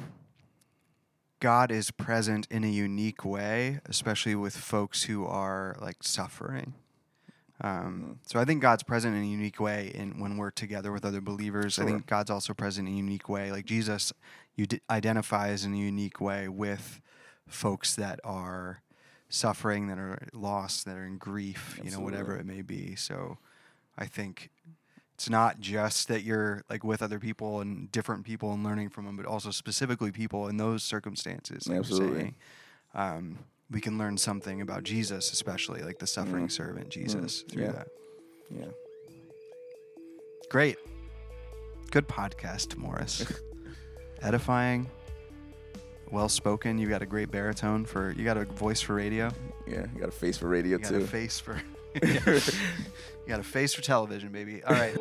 God 1.40 1.70
is 1.70 1.90
present 1.90 2.46
in 2.50 2.64
a 2.64 2.68
unique 2.68 3.24
way, 3.24 3.80
especially 3.86 4.34
with 4.34 4.56
folks 4.56 5.04
who 5.04 5.26
are 5.26 5.76
like 5.80 6.02
suffering. 6.02 6.74
Um, 7.60 8.20
so 8.24 8.38
I 8.38 8.44
think 8.44 8.62
God's 8.62 8.84
present 8.84 9.16
in 9.16 9.22
a 9.22 9.26
unique 9.26 9.58
way 9.58 9.90
in 9.92 10.20
when 10.20 10.36
we're 10.36 10.50
together 10.50 10.92
with 10.92 11.04
other 11.04 11.20
believers. 11.20 11.78
I 11.78 11.84
think 11.84 12.06
God's 12.06 12.30
also 12.30 12.54
present 12.54 12.86
in 12.86 12.94
a 12.94 12.96
unique 12.96 13.28
way. 13.28 13.50
Like 13.50 13.66
Jesus, 13.66 14.12
you 14.54 14.66
d- 14.66 14.80
identifies 14.88 15.64
in 15.64 15.74
a 15.74 15.76
unique 15.76 16.20
way 16.20 16.48
with 16.48 17.00
folks 17.48 17.96
that 17.96 18.20
are 18.22 18.82
suffering, 19.28 19.88
that 19.88 19.98
are 19.98 20.28
lost, 20.32 20.84
that 20.84 20.96
are 20.96 21.04
in 21.04 21.18
grief, 21.18 21.80
you 21.82 21.90
know, 21.90 21.98
whatever 22.00 22.36
it 22.36 22.46
may 22.46 22.62
be. 22.62 22.94
So 22.94 23.38
I 23.96 24.06
think 24.06 24.50
it's 25.18 25.28
not 25.28 25.58
just 25.58 26.06
that 26.06 26.22
you're 26.22 26.62
like 26.70 26.84
with 26.84 27.02
other 27.02 27.18
people 27.18 27.60
and 27.60 27.90
different 27.90 28.24
people 28.24 28.52
and 28.52 28.62
learning 28.62 28.88
from 28.88 29.04
them, 29.04 29.16
but 29.16 29.26
also 29.26 29.50
specifically 29.50 30.12
people 30.12 30.46
in 30.46 30.58
those 30.58 30.84
circumstances. 30.84 31.66
Like 31.66 31.78
Absolutely. 31.78 32.34
Um, 32.94 33.40
we 33.68 33.80
can 33.80 33.98
learn 33.98 34.16
something 34.16 34.60
about 34.60 34.84
Jesus, 34.84 35.32
especially 35.32 35.82
like 35.82 35.98
the 35.98 36.06
suffering 36.06 36.48
servant 36.48 36.90
Jesus 36.90 37.42
through 37.42 37.64
yeah. 37.64 37.72
that. 37.72 37.88
Yeah. 38.48 38.66
Great. 40.50 40.76
Good 41.90 42.06
podcast, 42.06 42.76
Morris. 42.76 43.26
Edifying, 44.22 44.86
well 46.12 46.28
spoken. 46.28 46.78
You 46.78 46.88
got 46.88 47.02
a 47.02 47.06
great 47.06 47.32
baritone 47.32 47.84
for 47.84 48.12
you 48.12 48.22
got 48.22 48.36
a 48.36 48.44
voice 48.44 48.80
for 48.80 48.94
radio. 48.94 49.32
Yeah, 49.66 49.86
you 49.92 49.98
got 49.98 50.10
a 50.10 50.12
face 50.12 50.38
for 50.38 50.46
radio 50.46 50.78
too. 50.78 50.84
You 50.84 50.90
got 50.90 50.98
too. 50.98 51.04
a 51.04 51.08
face 51.08 51.40
for 51.40 51.60
you 52.02 52.40
got 53.26 53.40
a 53.40 53.44
face 53.44 53.74
for 53.74 53.82
television, 53.82 54.30
baby. 54.30 54.62
All 54.64 54.74
right. 54.74 54.96